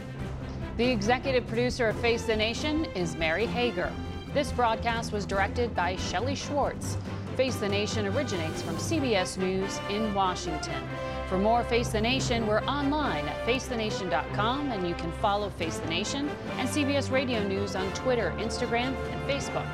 [0.78, 3.94] The executive producer of Face the Nation is Mary Hager.
[4.34, 6.98] This broadcast was directed by Shelley Schwartz.
[7.36, 10.84] Face the Nation originates from CBS News in Washington.
[11.28, 15.88] For more Face the Nation, we're online at facethenation.com and you can follow Face the
[15.90, 19.68] Nation and CBS Radio News on Twitter, Instagram, and Facebook.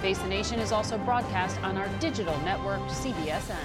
[0.00, 3.56] Face the Nation is also broadcast on our digital network, CBSN.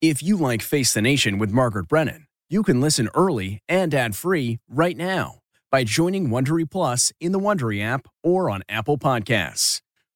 [0.00, 4.58] If you like Face the Nation with Margaret Brennan, you can listen early and ad-free
[4.68, 5.40] right now
[5.72, 9.80] by joining Wondery Plus in the Wondery app or on Apple Podcasts.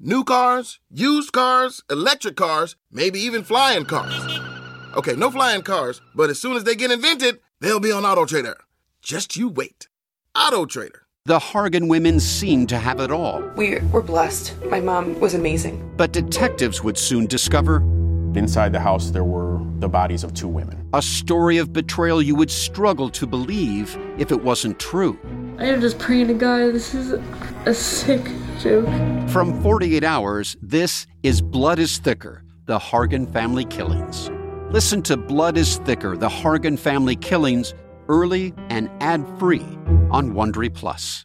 [0.00, 4.40] New cars, used cars, electric cars, maybe even flying cars.
[4.96, 8.24] Okay, no flying cars, but as soon as they get invented, they'll be on Auto
[8.26, 8.56] Trader.
[9.02, 9.88] Just you wait.
[10.36, 11.02] Auto Trader.
[11.26, 13.40] The Hargan women seemed to have it all.
[13.56, 14.54] We were blessed.
[14.66, 15.92] My mom was amazing.
[15.96, 17.82] But detectives would soon discover
[18.36, 20.88] Inside the house, there were the bodies of two women.
[20.92, 25.16] a story of betrayal you would struggle to believe if it wasn't true.
[25.56, 26.72] I am just praying to God.
[26.72, 27.12] This is
[27.64, 28.28] a sick
[28.58, 28.88] joke.
[29.30, 34.30] From 48 Hours, this is Blood is Thicker The Hargan Family Killings.
[34.70, 37.72] Listen to Blood is Thicker The Hargan Family Killings
[38.08, 39.64] early and ad free
[40.10, 41.22] on Wondery Plus.